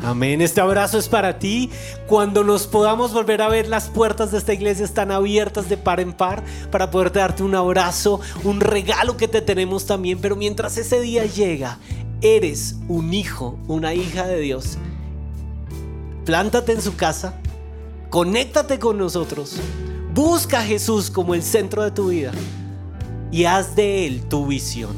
Amén. 0.02 0.40
Este 0.40 0.60
abrazo 0.60 0.98
es 0.98 1.08
para 1.08 1.38
ti. 1.38 1.70
Cuando 2.06 2.42
nos 2.42 2.66
podamos 2.66 3.12
volver 3.12 3.42
a 3.42 3.48
ver, 3.48 3.68
las 3.68 3.88
puertas 3.88 4.32
de 4.32 4.38
esta 4.38 4.54
iglesia 4.54 4.84
están 4.84 5.10
abiertas 5.10 5.68
de 5.68 5.76
par 5.76 6.00
en 6.00 6.12
par 6.12 6.42
para 6.70 6.90
poder 6.90 7.12
darte 7.12 7.42
un 7.42 7.54
abrazo, 7.54 8.20
un 8.44 8.60
regalo 8.60 9.16
que 9.16 9.28
te 9.28 9.42
tenemos 9.42 9.86
también. 9.86 10.18
Pero 10.18 10.36
mientras 10.36 10.78
ese 10.78 11.00
día 11.00 11.26
llega, 11.26 11.78
eres 12.22 12.76
un 12.88 13.12
hijo, 13.12 13.58
una 13.68 13.94
hija 13.94 14.26
de 14.26 14.40
Dios. 14.40 14.78
Plántate 16.24 16.72
en 16.72 16.82
su 16.82 16.96
casa, 16.96 17.34
conéctate 18.08 18.78
con 18.78 18.98
nosotros, 18.98 19.56
busca 20.14 20.60
a 20.60 20.64
Jesús 20.64 21.10
como 21.10 21.34
el 21.34 21.42
centro 21.42 21.82
de 21.82 21.90
tu 21.90 22.08
vida 22.08 22.32
y 23.30 23.44
haz 23.44 23.74
de 23.74 24.06
Él 24.06 24.22
tu 24.28 24.46
visión. 24.46 24.96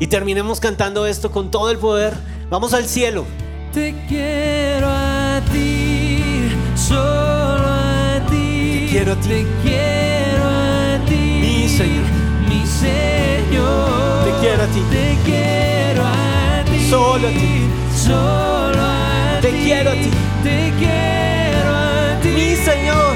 Y 0.00 0.06
terminemos 0.06 0.60
cantando 0.60 1.06
esto 1.06 1.30
con 1.30 1.50
todo 1.50 1.70
el 1.70 1.78
poder. 1.78 2.14
Vamos 2.50 2.72
al 2.72 2.86
cielo. 2.86 3.26
Te 3.74 3.94
quiero 4.08 4.88
a 4.88 5.40
ti, 5.52 6.48
solo 6.74 7.66
a 7.68 8.20
ti. 8.30 8.86
Te 8.86 8.86
quiero 8.90 9.12
a 9.12 9.16
ti. 9.16 9.28
Te 9.28 9.46
quiero 9.62 10.44
a 10.44 10.98
ti. 11.06 11.14
Mi 11.14 11.68
Señor. 11.68 12.04
Mi 12.48 12.66
Señor. 12.66 14.24
Te 14.24 14.32
quiero 14.40 14.62
a 14.62 14.66
ti. 14.66 14.80
Te 14.90 15.18
quiero 15.26 16.04
a 16.06 16.64
ti. 16.64 16.88
Solo 16.88 17.28
a 17.28 17.30
ti. 17.30 17.68
Solo 17.94 18.80
a 18.82 19.38
Te 19.42 19.48
ti. 19.50 19.58
quiero 19.64 19.90
a 19.90 19.92
ti. 19.92 20.10
Te 20.42 20.72
quiero 20.78 21.70
a 21.76 22.20
ti. 22.22 22.28
Mi 22.28 22.56
Señor. 22.56 23.14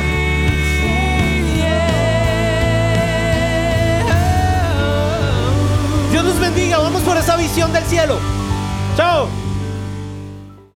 Dios 6.10 6.24
nos 6.24 6.38
bendiga. 6.38 6.78
Vamos 6.78 7.00
por 7.00 7.16
esa 7.16 7.36
visión 7.36 7.72
del 7.72 7.84
cielo. 7.84 8.41
走。 8.96 9.41